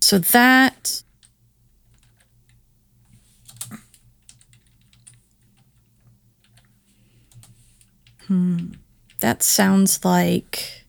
[0.00, 1.02] So that.
[8.26, 8.72] Hmm.
[9.20, 10.84] That sounds like.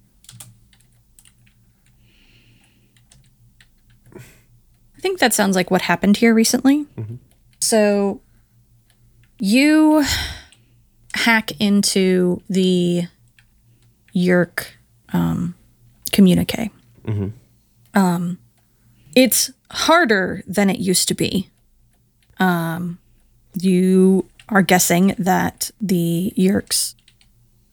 [4.16, 6.86] I think that sounds like what happened here recently.
[7.60, 8.22] So
[9.40, 10.04] you
[11.16, 13.08] hack into the
[14.16, 14.66] Yeerk
[15.14, 15.56] um,
[16.12, 16.70] communique.
[17.93, 18.38] Um,
[19.15, 21.49] it's harder than it used to be.
[22.39, 22.99] Um,
[23.60, 26.95] you are guessing that the Yeerks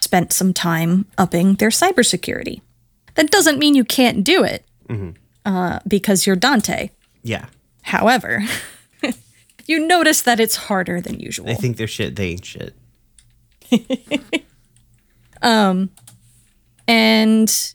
[0.01, 2.61] spent some time upping their cybersecurity.
[3.15, 4.65] That doesn't mean you can't do it
[5.45, 6.91] uh, because you're Dante.
[7.23, 7.47] Yeah,
[7.83, 8.45] However,
[9.67, 11.47] you notice that it's harder than usual.
[11.47, 12.17] they think they're shit.
[12.17, 12.75] They ain't shit.
[15.41, 15.91] Um,
[16.89, 17.75] and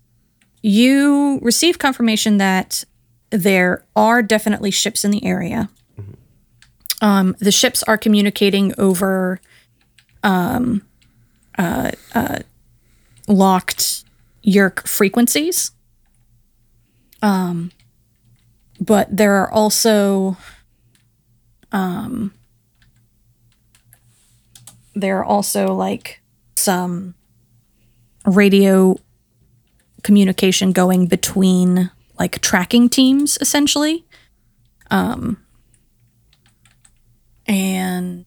[0.63, 2.84] you receive confirmation that
[3.30, 5.70] there are definitely ships in the area.
[7.01, 9.41] Um, the ships are communicating over
[10.24, 10.82] um,
[11.57, 12.39] uh, uh,
[13.28, 14.05] locked
[14.45, 15.72] Yeerk frequencies.
[17.22, 17.72] Um,
[18.80, 20.38] but there are also
[21.74, 22.34] um,
[24.95, 26.22] there are also like
[26.55, 27.16] some
[28.26, 28.95] radio
[30.04, 31.89] communication going between
[32.20, 34.06] like tracking teams essentially.
[34.91, 35.38] Um
[37.45, 38.24] and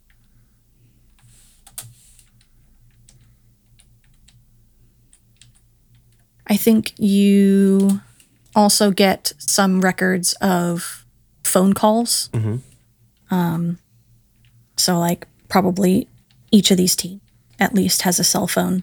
[6.47, 8.01] i think you
[8.55, 11.07] also get some records of
[11.45, 12.29] phone calls.
[13.31, 13.79] Um
[14.77, 16.09] so like probably
[16.51, 17.20] each of these teams
[17.59, 18.83] at least has a cell phone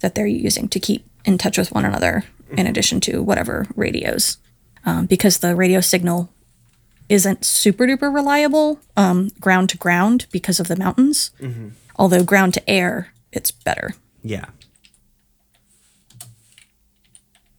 [0.00, 2.24] that they're using to keep in touch with one another,
[2.56, 4.38] in addition to whatever radios,
[4.84, 6.30] um, because the radio signal
[7.08, 11.30] isn't super duper reliable um, ground to ground because of the mountains.
[11.96, 13.94] Although ground to air, it's better.
[14.22, 14.46] Yeah.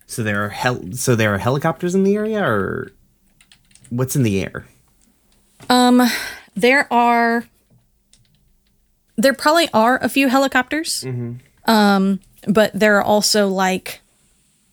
[0.07, 2.91] So there are hel- so there are helicopters in the area, or
[3.89, 4.66] what's in the air?
[5.70, 6.01] um
[6.55, 7.45] There are,
[9.18, 11.05] there probably are a few helicopters,
[11.66, 14.01] um, but there are also like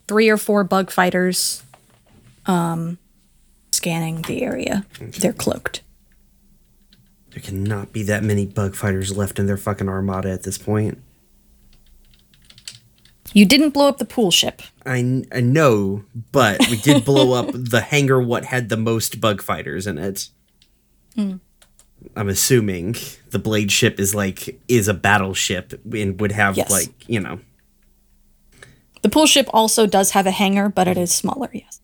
[0.08, 1.62] three or four bug fighters
[2.46, 2.98] um,
[3.72, 4.86] scanning the area.
[5.00, 5.82] They're cloaked.
[7.30, 10.98] There cannot be that many bug fighters left in their fucking armada at this point.
[13.32, 14.62] You didn't blow up the pool ship.
[14.86, 19.42] I, I know, but we did blow up the hangar what had the most bug
[19.42, 20.30] fighters in it.
[21.18, 22.94] I'm assuming
[23.30, 26.70] the blade ship is like is a battleship and would have Yes.
[26.70, 27.40] like you know
[29.02, 31.80] The pool ship also does have a hangar, but it is smaller, yes.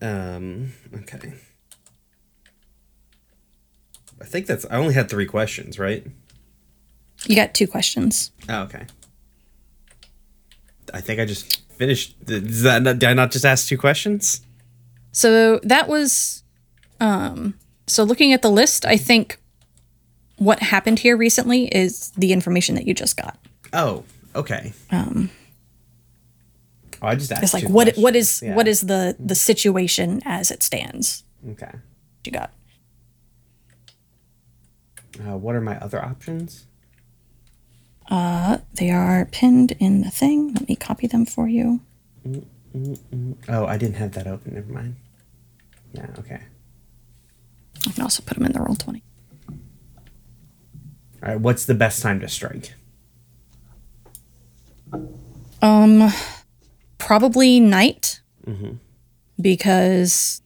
[0.00, 1.32] um okay.
[4.20, 6.06] I think that's I only had three questions, right?
[7.26, 8.30] You got two questions.
[8.48, 8.86] Oh, okay.
[10.94, 12.16] I think I just finished.
[12.28, 14.40] Is that did I not just ask two questions?
[15.12, 16.44] So that was
[17.00, 17.54] um
[17.86, 19.40] so looking at the list, I think
[20.38, 23.38] what happened here recently is the information that you just got.
[23.72, 24.72] Oh, okay.
[24.90, 25.30] Um,
[27.02, 27.42] oh, I just asked.
[27.42, 28.56] It's like what what is questions.
[28.56, 28.70] what Yeah.
[28.70, 31.24] is the the situation as it stands?
[31.50, 31.72] okay?
[32.24, 32.52] You got.
[35.20, 36.66] Uh, what are my other options?
[38.10, 40.54] Uh, they are pinned in the thing.
[40.54, 41.80] Let me copy them for you.
[43.48, 44.54] Oh, I didn't have that open.
[44.54, 44.96] Never mind.
[45.92, 46.06] Yeah.
[46.18, 46.40] Okay.
[47.86, 49.02] I can also put them in the roll 20.
[51.22, 51.40] All right.
[51.40, 52.74] What's the best time to strike?
[55.62, 56.10] Um,
[56.98, 58.20] probably night.
[59.40, 60.42] Because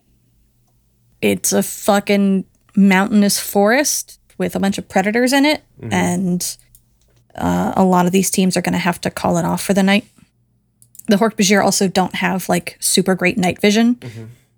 [1.20, 2.44] it's a fucking
[2.76, 5.62] mountainous forest with a bunch of predators in it,
[5.92, 6.56] and
[7.34, 9.72] uh, a lot of these teams are going to have to call it off for
[9.72, 10.04] the night.
[11.06, 13.98] The Hork-Bajir also don't have like super great night vision,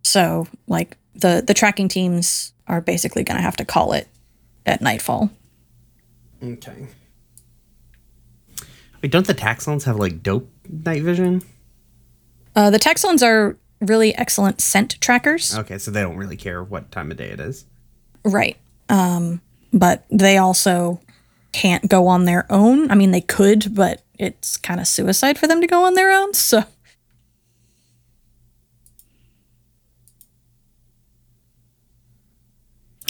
[0.03, 4.09] so like the the tracking teams are basically going to have to call it
[4.65, 5.31] at nightfall.
[6.43, 6.89] Okay.
[9.03, 11.43] Wait, don't the Taxxons have like dope night vision?
[12.57, 15.57] Uh, the taxxons are really excellent scent trackers.
[15.59, 17.67] Okay, so they don't really care what time of day it is.
[18.25, 18.57] Right.
[18.89, 19.41] Um,
[19.73, 21.01] but they also
[21.53, 22.91] can't go on their own.
[22.91, 26.13] I mean, they could, but it's kind of suicide for them to go on their
[26.13, 26.33] own.
[26.35, 26.65] So,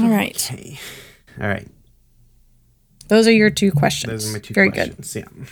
[0.01, 0.35] all right.
[0.53, 0.79] Okay.
[1.41, 1.68] All right.
[3.09, 4.11] Those are your two questions.
[4.11, 4.94] Those are my two Very good.
[4.96, 5.16] questions.
[5.16, 5.46] Yeah.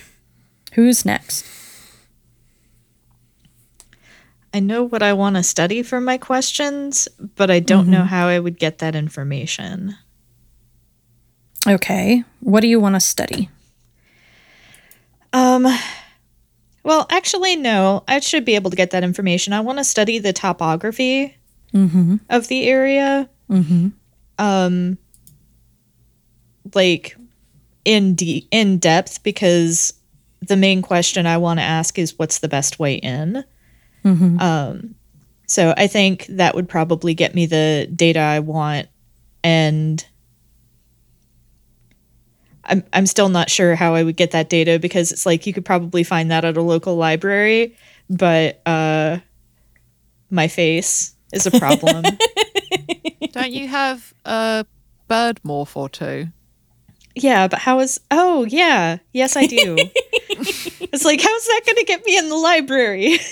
[0.73, 1.45] Who's next?
[4.53, 8.27] I know what I want to study for my questions, but I don't know how
[8.27, 9.95] I would get that information.
[11.67, 12.23] Okay.
[12.39, 13.49] What do you want to study?
[15.31, 15.65] Um,
[16.83, 18.03] well, actually, no.
[18.07, 19.53] I should be able to get that information.
[19.53, 21.35] I want to study the topography
[21.73, 23.29] of the area.
[23.49, 23.87] Mm-hmm.
[24.37, 24.97] Um,
[26.75, 27.15] like
[27.85, 29.93] in de- in depth because
[30.41, 33.43] the main question I want to ask is what's the best way in.
[34.39, 34.95] Um,
[35.47, 38.87] so I think that would probably get me the data I want,
[39.43, 40.05] and
[42.65, 45.53] I'm I'm still not sure how I would get that data because it's like you
[45.53, 47.75] could probably find that at a local library,
[48.09, 49.19] but uh,
[50.29, 52.03] my face is a problem.
[53.31, 54.65] Don't you have a
[55.07, 56.27] bird morph or two?
[57.15, 57.99] Yeah, but how is?
[58.11, 59.75] Oh, yeah, yes, I do.
[59.79, 63.17] it's like how's that going to get me in the library?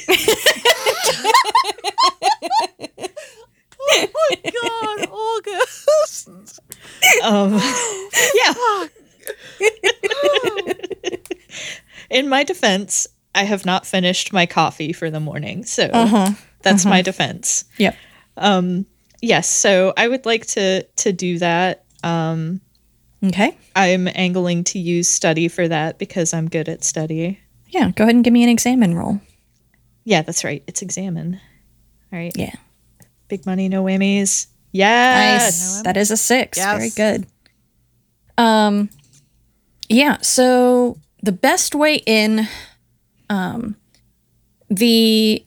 [3.93, 6.59] Oh my god, August.
[7.23, 7.53] Um,
[8.35, 8.87] yeah.
[12.09, 15.87] In my defense, I have not finished my coffee for the morning, so
[16.61, 17.65] that's my defense.
[17.77, 17.95] Yep.
[18.37, 18.85] Um
[19.21, 21.83] yes, so I would like to to do that.
[23.23, 23.55] Okay.
[23.75, 27.39] I'm angling to use study for that because I'm good at study.
[27.69, 27.91] Yeah.
[27.91, 29.21] Go ahead and give me an examine roll.
[30.03, 30.63] Yeah, that's right.
[30.67, 31.39] It's examine.
[32.11, 32.35] All right.
[32.35, 32.55] Yeah.
[33.27, 34.47] Big money, no whammies.
[34.71, 35.75] Yes.
[35.75, 35.83] Nice.
[35.83, 36.57] That is a six.
[36.57, 36.77] Yes.
[36.77, 37.27] Very good.
[38.37, 38.89] Um,
[39.87, 40.17] yeah.
[40.21, 42.47] So the best way in,
[43.29, 43.75] um,
[44.69, 45.45] the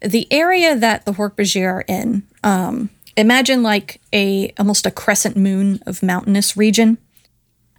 [0.00, 5.80] the area that the Hork-Bajir are in, um, imagine like a almost a crescent moon
[5.86, 6.98] of mountainous region.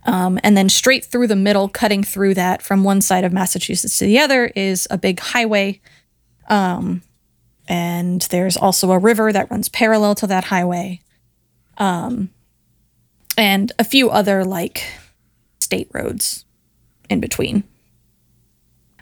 [0.05, 3.97] Um, and then straight through the middle, cutting through that from one side of Massachusetts
[3.99, 5.79] to the other, is a big highway.
[6.49, 7.03] Um,
[7.69, 10.99] and there's also a river that runs parallel to that highway.
[11.77, 12.31] Um,
[13.37, 14.83] and a few other like
[15.59, 16.45] state roads
[17.09, 17.63] in between.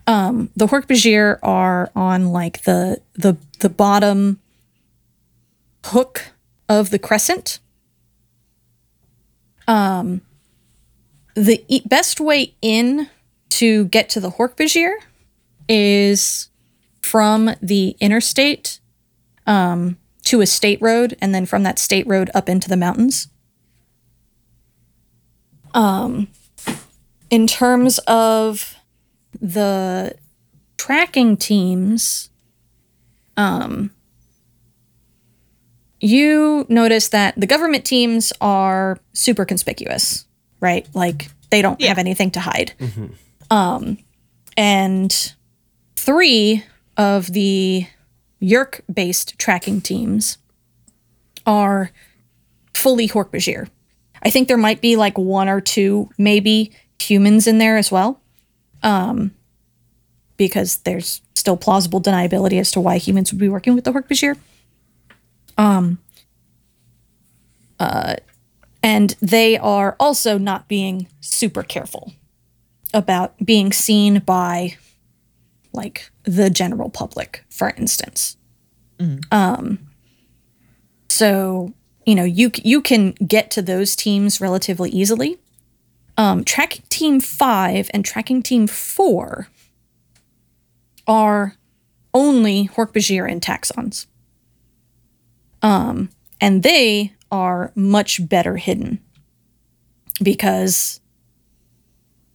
[0.08, 4.41] Um, the Hork-Bajir are on like the the the bottom
[5.86, 6.34] hook
[6.70, 7.60] of the crescent.
[9.68, 10.22] Um,
[11.36, 13.10] the e- best way in
[13.50, 14.94] to get to the Hork-Bajir
[15.68, 16.50] is
[17.02, 18.80] from the interstate
[19.48, 23.28] um, to a state road, and then from that state road up into the mountains.
[25.74, 26.28] Um,
[27.30, 28.76] in terms of
[29.40, 30.16] the
[30.78, 32.30] tracking teams,
[33.38, 33.92] um,
[36.02, 40.26] you notice that the government teams are super conspicuous,
[40.60, 40.88] right?
[40.94, 42.74] Like they don't have anything to hide.
[43.50, 43.98] Um,
[44.58, 45.34] and
[45.96, 46.64] three
[46.98, 47.86] of the
[48.42, 50.40] Yeerk based tracking teams
[51.46, 51.92] are
[52.74, 53.70] fully Hork-Bajir.
[54.24, 58.20] I think there might be like one or two, maybe humans in there as well.
[58.84, 59.36] Um,
[60.38, 64.38] because there's still plausible deniability as to why humans would be working with the Hork-Bajir.
[65.62, 66.00] Um,
[67.80, 68.16] uh,
[68.82, 72.14] and they are also not being super careful
[72.94, 74.78] about being seen by
[75.72, 78.38] like the general public, for instance.
[79.32, 79.80] Um,
[81.10, 81.74] so
[82.06, 85.38] you know you you can get to those teams relatively easily.
[86.18, 89.48] Um, tracking team five and tracking team four
[91.08, 91.56] are
[92.14, 94.08] only Hork-Bajir and taxxons.
[95.62, 96.10] Um,
[96.40, 99.00] and they are much better hidden
[100.22, 101.00] because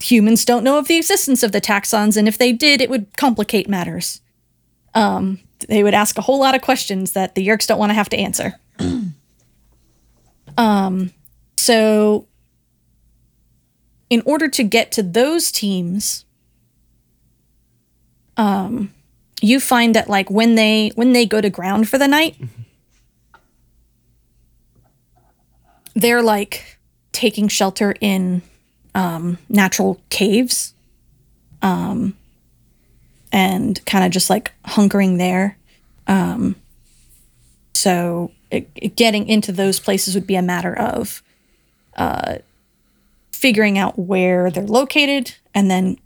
[0.01, 3.17] humans don't know of the existence of the taxxons, and if they did, it would
[3.17, 4.21] complicate matters.
[4.95, 7.95] Um, they would ask a whole lot of questions that the Yeerks don't want to
[7.95, 8.55] have to answer.
[10.59, 11.11] um,
[11.57, 12.27] so,
[14.09, 16.25] in order to get to those teams,
[18.37, 18.93] um,
[19.41, 22.37] you find that like when they when they go to ground for the night,
[25.97, 26.79] they're like
[27.13, 28.43] taking shelter in
[28.95, 30.75] um, natural caves
[31.63, 32.15] um,
[33.33, 35.57] and kind of just like hunkering there.
[36.07, 36.55] Um,
[37.75, 41.23] so it, it- getting into those places would be a matter of
[41.97, 42.37] uh,
[43.33, 45.97] figuring out where they're located and then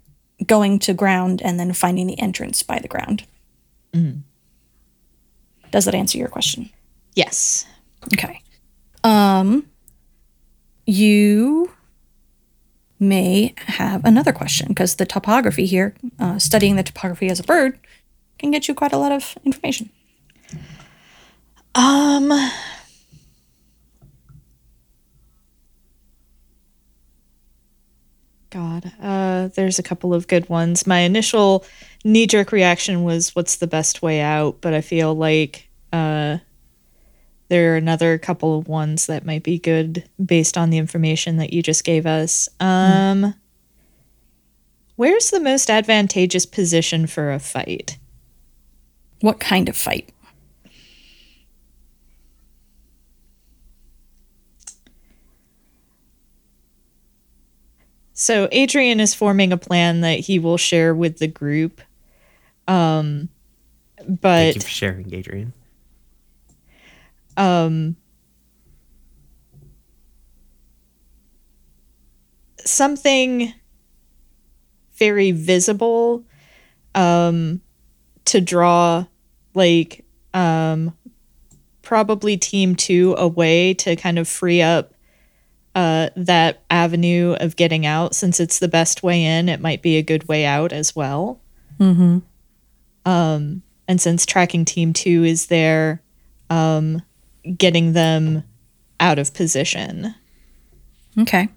[0.47, 3.25] going to ground and then finding the entrance by the ground.
[5.71, 6.71] Does that answer your question?
[7.15, 7.67] Yes.
[8.15, 8.41] Okay.
[9.05, 9.67] Um
[10.91, 11.71] you
[12.99, 17.79] may have another question because the topography here, uh, studying the topography as a bird,
[18.39, 19.91] can get you quite a lot of information.
[21.75, 22.33] Um.
[28.51, 30.85] God, uh, there's a couple of good ones.
[30.85, 31.65] My initial
[32.05, 36.39] knee jerk reaction was, "What's the best way out?" But I feel like uh,
[37.51, 41.53] there are another couple of ones that might be good based on the information that
[41.53, 42.49] you just gave us.
[42.61, 43.35] Um,
[44.95, 47.99] where's the most advantageous position for a fight?
[49.21, 50.11] What kind of fight?
[58.15, 61.81] So Adrian is forming a plan that he will share with the group.
[62.69, 63.29] Um
[63.97, 65.53] Thank but you for sharing, Adrian.
[67.37, 67.97] Um
[72.65, 73.53] something
[74.95, 76.25] very visible
[76.95, 77.61] um
[78.27, 79.05] to draw
[79.55, 80.05] like
[80.35, 80.95] um
[81.83, 84.93] probably team 2 away to kind of free up
[85.75, 89.97] uh that avenue of getting out since it's the best way in it might be
[89.97, 91.41] a good way out as well
[91.79, 92.19] Mm-hmm.
[93.11, 96.03] um and since tracking team 2 is there
[96.51, 97.01] um
[97.57, 98.45] getting them
[98.99, 100.15] out of position
[101.19, 101.49] Okay.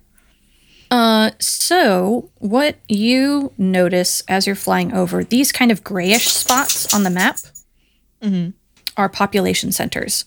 [0.92, 7.04] Uh, so what you notice as you're flying over these kind of grayish spots on
[7.04, 7.40] the map
[8.96, 10.26] are population centers.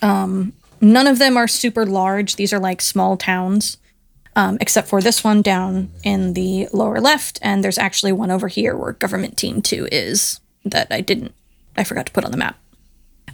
[0.00, 2.36] Um, none of them are super large.
[2.36, 3.76] These are like small towns,
[4.34, 8.48] um, except for this one down in the lower left, and there's actually one over
[8.48, 11.34] here where Government Team Two is that I didn't,
[11.76, 12.58] I forgot to put on the map.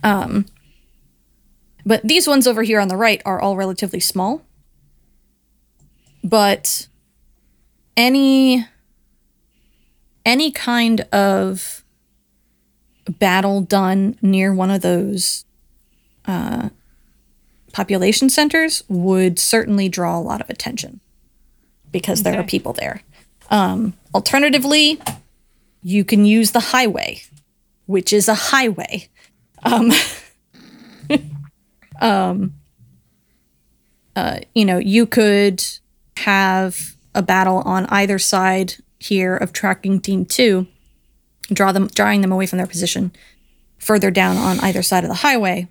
[0.03, 0.47] Um,
[1.87, 4.43] but these ones over here on the right are all relatively small
[6.23, 6.89] but
[7.97, 8.67] any
[10.25, 11.85] any kind of
[13.19, 15.45] battle done near one of those
[16.27, 16.71] uh,
[17.73, 21.01] population centers would certainly draw a lot of attention
[21.93, 23.03] because there are people there.
[23.51, 25.01] Um, alternatively,
[25.83, 27.23] you can use the highway,
[27.87, 29.09] which is a highway.
[29.63, 29.93] Um,
[32.01, 32.55] um,
[34.17, 35.65] uh, you know, you could
[36.19, 40.67] have a battle on either side here of tracking team two,
[41.53, 43.13] draw them, drawing them away from their position,
[43.79, 45.69] further down on either side of the highway,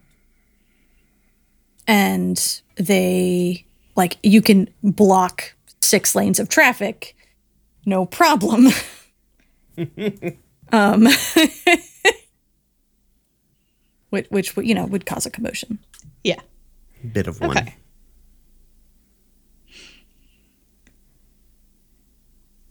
[1.88, 3.66] and they
[3.96, 7.16] like you can block six lanes of traffic,
[7.86, 8.68] no problem.
[10.72, 11.08] um,
[14.14, 15.80] which, which you know would cause a commotion.
[16.24, 16.40] Yeah.
[17.12, 17.58] Bit of one.
[17.58, 17.76] Okay.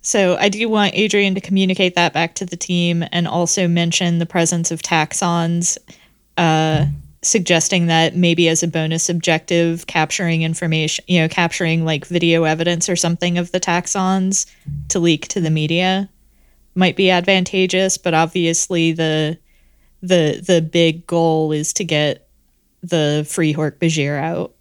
[0.03, 4.18] So I do want Adrian to communicate that back to the team and also mention
[4.18, 5.78] the presence of taxxons,
[6.36, 6.86] uh,
[7.22, 12.88] suggesting that maybe as a bonus objective, capturing information, you know, capturing like video evidence
[12.88, 14.47] or something of the taxxons
[14.88, 16.09] to leak to the media
[16.74, 17.97] might be advantageous.
[17.97, 19.38] But obviously, the
[20.03, 22.28] the the big goal is to get
[22.82, 24.55] the free Hork Bajir out.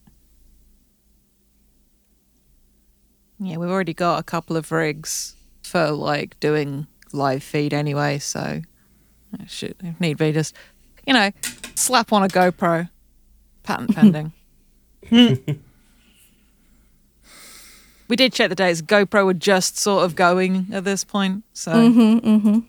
[3.40, 8.62] Yeah, we've already got a couple of rigs for like doing live feed anyway, so
[9.40, 10.56] I should if need be just
[11.08, 11.32] you know
[11.74, 12.90] slap on a GoPro,
[13.64, 14.34] patent pending.
[18.08, 18.84] we did check the dates.
[18.84, 22.60] GoPro were just sort of going at this point, so mm-hmm, mm-hmm.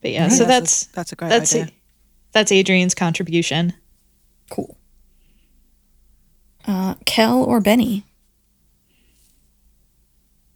[0.00, 1.68] But yeah, so that's a, that's a great that's idea.
[2.32, 3.74] that's Adrian's contribution.
[4.50, 4.76] Cool.
[6.66, 8.06] Uh, Kel or Benny?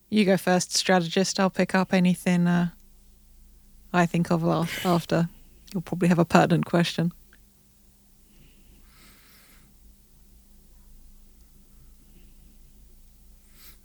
[0.08, 1.40] You go first, strategist.
[1.40, 2.70] I'll pick up anything uh,
[3.92, 4.44] I think of
[4.84, 5.28] after.
[5.72, 7.12] You'll probably have a pertinent question.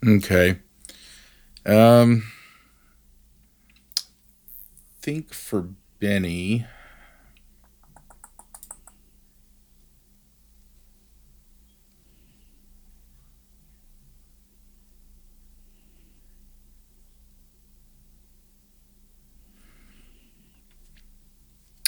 [0.06, 0.58] Okay.
[1.66, 2.24] Um
[5.02, 5.70] think for
[6.00, 6.66] Benny.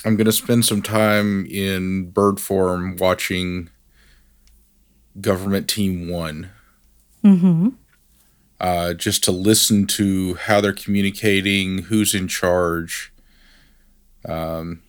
[0.04, 3.70] I'm going to spend some time in bird form watching
[5.20, 6.50] Government Team 1
[7.24, 7.70] mm-hmm.
[8.62, 13.12] Uh, just to listen to how they're communicating, who's in charge,
[14.24, 14.84] um,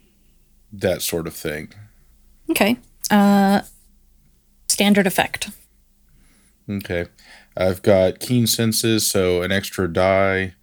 [0.70, 1.72] that sort of thing.
[2.50, 2.76] Okay.
[3.10, 3.62] Uh,
[4.68, 5.48] standard effect.
[6.68, 7.06] Okay.
[7.56, 10.54] I've got keen senses, so an extra die.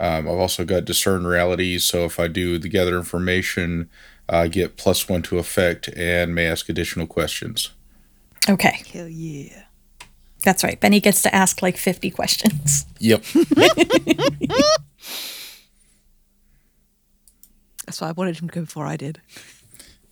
[0.00, 3.88] Um, I've also got discern reality, so if I do the gather information,
[4.28, 7.70] I get plus one to effect and may ask additional questions.
[8.48, 8.82] Okay.
[8.92, 9.65] Hell yeah.
[10.42, 10.78] That's right.
[10.80, 12.86] Benny gets to ask like 50 questions.
[12.98, 13.24] Yep.
[17.86, 19.20] That's why I wanted him to go before I did.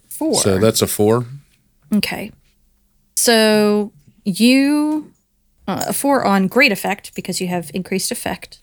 [0.09, 0.35] Four.
[0.37, 1.27] so that's a four.
[1.93, 2.31] Okay.
[3.17, 3.93] So
[4.25, 5.13] you,
[5.67, 8.61] uh, a four on great effect because you have increased effect,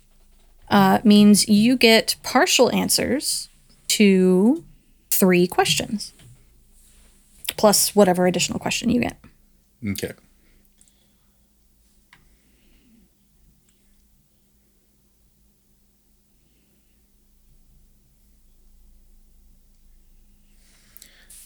[0.70, 3.50] uh, means you get partial answers
[3.90, 4.64] to
[5.10, 6.14] three questions,
[7.58, 9.20] plus whatever additional question you get.
[9.86, 10.14] Okay.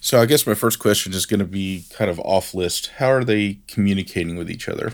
[0.05, 2.91] So I guess my first question is going to be kind of off list.
[2.97, 4.91] How are they communicating with each other?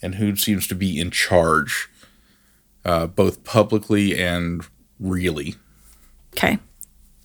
[0.00, 1.88] And who seems to be in charge,
[2.84, 4.64] uh, both publicly and
[5.00, 5.56] really?
[6.34, 6.60] Okay.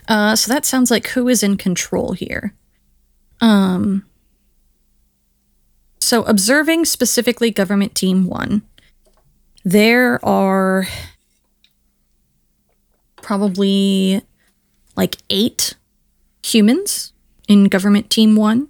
[0.08, 2.56] Uh, so that sounds like who is in control here.
[3.42, 4.08] Um.
[6.00, 8.64] So observing specifically government team one,
[9.64, 10.88] there are
[13.18, 14.24] probably
[14.96, 15.76] like eight
[16.44, 17.14] humans
[17.48, 18.68] in government team one.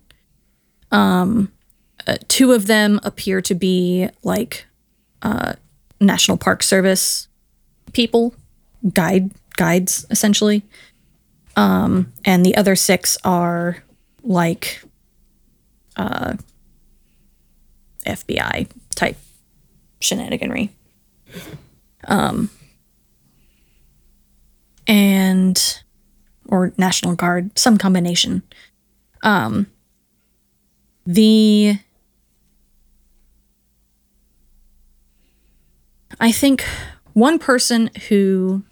[0.91, 1.51] Um,
[2.07, 4.65] uh, two of them appear to be like
[5.21, 5.53] uh,
[5.99, 7.27] National Park Service
[7.93, 8.33] people,
[8.93, 10.63] guide guides essentially
[11.55, 13.83] Um, and the other six are
[14.23, 14.81] like
[15.97, 16.35] uh,
[18.05, 19.17] FBI type
[19.99, 20.69] shenaniganry.
[22.05, 22.49] Um,
[24.87, 25.80] and
[26.51, 28.43] or National Guard, some combination.
[29.23, 29.67] Um,
[31.05, 31.79] the
[36.19, 36.63] I think
[37.13, 38.63] one person who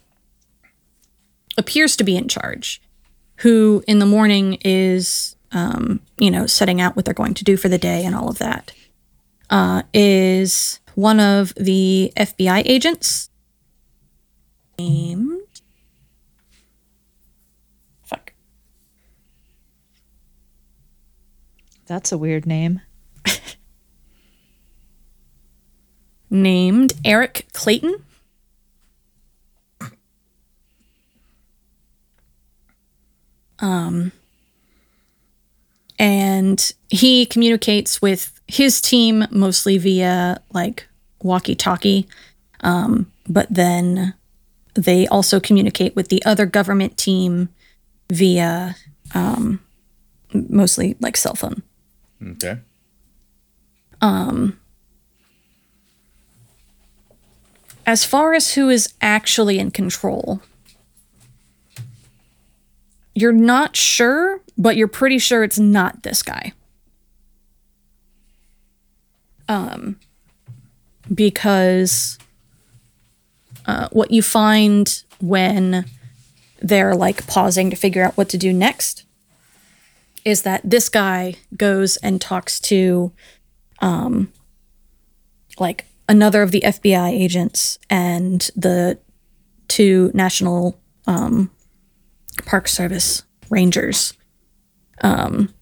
[1.58, 2.80] appears to be in charge,
[3.36, 7.56] who in the morning is, um, you know, setting out what they're going to do
[7.56, 8.72] for the day and all of that,
[9.50, 13.30] uh, is one of the FBI agents
[14.78, 15.40] named.
[18.04, 18.32] Fuck.
[21.90, 22.82] That's a weird name.
[26.30, 27.96] Named Eric Clayton.
[33.58, 34.12] Um,
[35.98, 40.86] and he communicates with his team mostly via like
[41.24, 42.06] walkie-talkie,
[42.60, 44.14] um, but then
[44.74, 47.48] they also communicate with the other government team
[48.12, 48.76] via
[49.12, 49.58] um,
[50.32, 51.64] mostly like cell phone.
[52.22, 52.58] Okay.
[54.00, 54.60] Um,
[57.90, 60.40] As far as who is actually in control,
[63.16, 66.52] you're not sure, but you're pretty sure it's not this guy.
[69.48, 69.98] Um,
[71.12, 72.16] because
[73.66, 75.84] uh, what you find when
[76.62, 79.04] they're like pausing to figure out what to do next
[80.24, 83.12] is that this guy goes and talks to
[83.80, 84.32] um,
[85.58, 88.98] like another of the FBI agents and the
[89.68, 91.50] two national um,
[92.44, 94.14] Park Service rangers.
[95.02, 95.54] Um,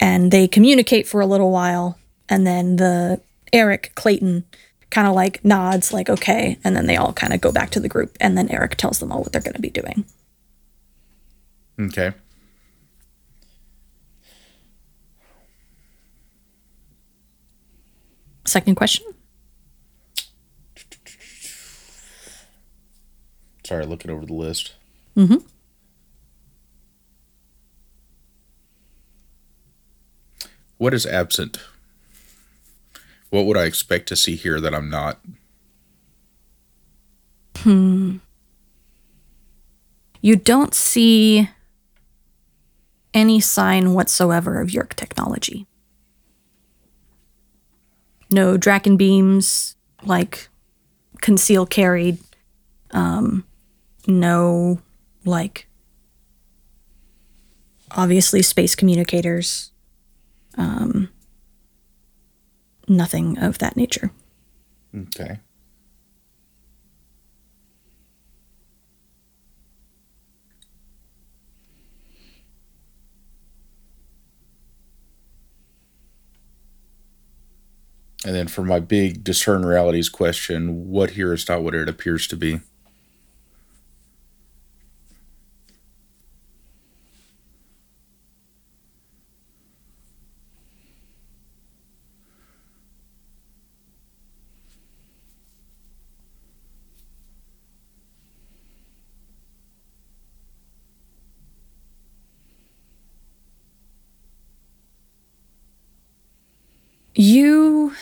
[0.00, 1.98] and they communicate for a little while,
[2.28, 3.20] and then the
[3.52, 4.44] Eric Clayton
[4.90, 6.58] kind of like nods, like, okay.
[6.64, 8.98] And then they all kind of go back to the group, and then Eric tells
[8.98, 10.04] them all what they're going to be doing.
[11.78, 12.12] Okay.
[18.46, 19.04] Second question.
[23.64, 24.74] Sorry, looking over the list.
[25.16, 25.38] Mm-hmm.
[30.78, 31.58] What is absent?
[33.30, 35.18] What would I expect to see here that I'm not?
[37.58, 38.18] Hmm.
[40.20, 41.48] You don't see
[43.14, 45.66] any sign whatsoever of Yeerk technology.
[48.30, 50.48] No Dracon beams, like
[51.20, 52.18] conceal carried.
[52.90, 53.44] Um,
[54.06, 54.80] no,
[55.24, 55.68] like,
[57.90, 59.72] obviously space communicators.
[60.56, 61.10] Um,
[62.88, 64.10] nothing of that nature.
[64.94, 65.40] Okay.
[78.26, 82.26] And then for my big discern realities question, what here is not what it appears
[82.28, 82.60] to be?
[107.14, 107.92] You.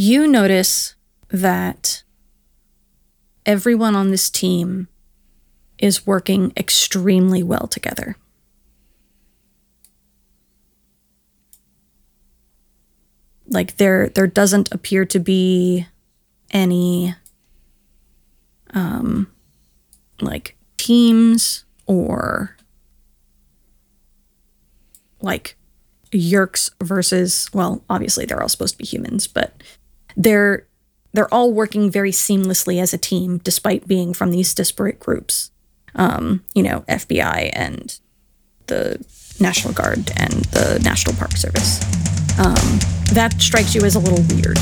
[0.00, 0.94] You notice
[1.30, 2.04] that
[3.44, 4.86] everyone on this team
[5.76, 8.14] is working extremely well together.
[13.48, 15.88] Like there there doesn't appear to be
[16.52, 17.16] any
[18.74, 19.26] um
[20.20, 22.56] like teams or
[25.20, 25.56] like
[26.12, 29.62] yeerks versus well obviously they're all supposed to be humans but
[30.18, 30.66] they're
[31.14, 35.50] they're all working very seamlessly as a team despite being from these disparate groups
[35.94, 37.98] um you know fbi and
[38.66, 39.02] the
[39.40, 41.82] national guard and the national park service.
[42.38, 42.78] Um
[43.14, 44.58] that strikes you as a little weird